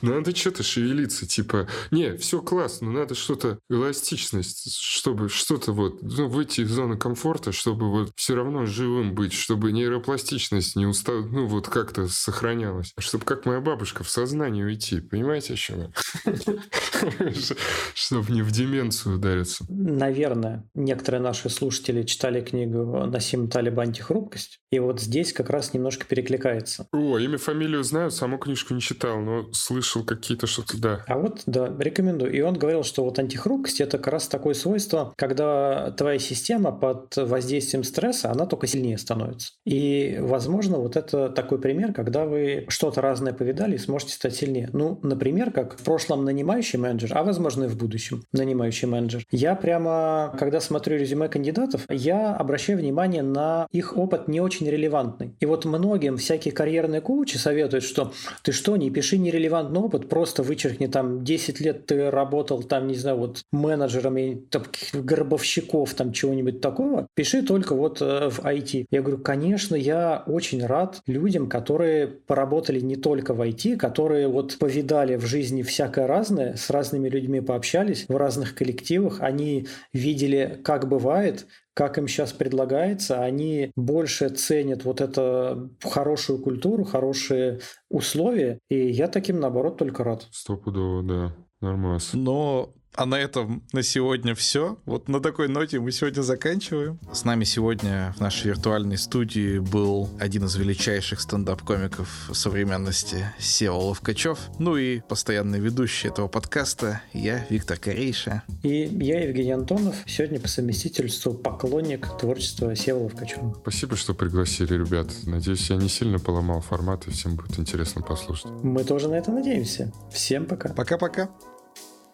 [0.01, 6.01] Ну надо что-то шевелиться, типа, не, все классно, но надо что-то, эластичность, чтобы что-то вот,
[6.01, 11.23] ну, выйти из зоны комфорта, чтобы вот все равно живым быть, чтобы нейропластичность не устал,
[11.23, 12.93] ну, вот как-то сохранялась.
[12.99, 15.91] Чтобы как моя бабушка в сознание уйти, понимаете, о чем я?
[17.93, 19.65] Чтобы не в деменцию удариться.
[19.69, 26.05] Наверное, некоторые наши слушатели читали книгу Насим Талиба «Антихрупкость», и вот здесь как раз немножко
[26.05, 26.87] перекликается.
[26.91, 31.03] О, имя, фамилию знаю, саму книжку не читал, но слышал какие-то что-то, да.
[31.07, 32.33] А вот, да, рекомендую.
[32.33, 37.15] И он говорил, что вот антихрупкость– это как раз такое свойство, когда твоя система под
[37.15, 39.53] воздействием стресса, она только сильнее становится.
[39.65, 44.69] И, возможно, вот это такой пример, когда вы что-то разное повидали и сможете стать сильнее.
[44.73, 49.23] Ну, например, как в прошлом нанимающий менеджер, а, возможно, и в будущем нанимающий менеджер.
[49.31, 55.35] Я прямо, когда смотрю резюме кандидатов, я обращаю внимание на их опыт не очень релевантный.
[55.39, 58.13] И вот многим всякие карьерные коучи советуют, что
[58.43, 62.95] ты что, не пиши нерелевантный опыт, просто вычеркни там 10 лет ты работал там, не
[62.95, 67.07] знаю, вот менеджером и таких гробовщиков, там чего-нибудь такого.
[67.13, 68.85] Пиши только вот э, в IT.
[68.89, 74.57] Я говорю, конечно, я очень рад людям, которые поработали не только в IT, которые вот
[74.57, 80.87] повидали в жизни всякое разное, с разными людьми пообщались в разных коллективах, они видели, как
[80.87, 81.45] бывает,
[81.77, 89.07] как им сейчас предлагается, они больше ценят вот это хорошую культуру, хорошие условия, и я
[89.07, 90.27] таким, наоборот, только рад.
[90.31, 91.35] Стопудово, да.
[91.61, 91.99] Нормально.
[92.13, 94.77] Но а на этом на сегодня все.
[94.85, 96.99] Вот на такой ноте мы сегодня заканчиваем.
[97.13, 104.39] С нами сегодня в нашей виртуальной студии был один из величайших стендап-комиков современности Сева Ловкачев.
[104.57, 108.41] Ну и постоянный ведущий этого подкаста я, Виктор Корейша.
[108.63, 113.55] И я, Евгений Антонов, сегодня по совместительству поклонник творчества Сева Ловкачева.
[113.61, 115.07] Спасибо, что пригласили, ребят.
[115.25, 118.49] Надеюсь, я не сильно поломал формат, и всем будет интересно послушать.
[118.63, 119.93] Мы тоже на это надеемся.
[120.11, 120.69] Всем пока.
[120.69, 121.29] Пока-пока.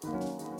[0.04, 0.54] Thank you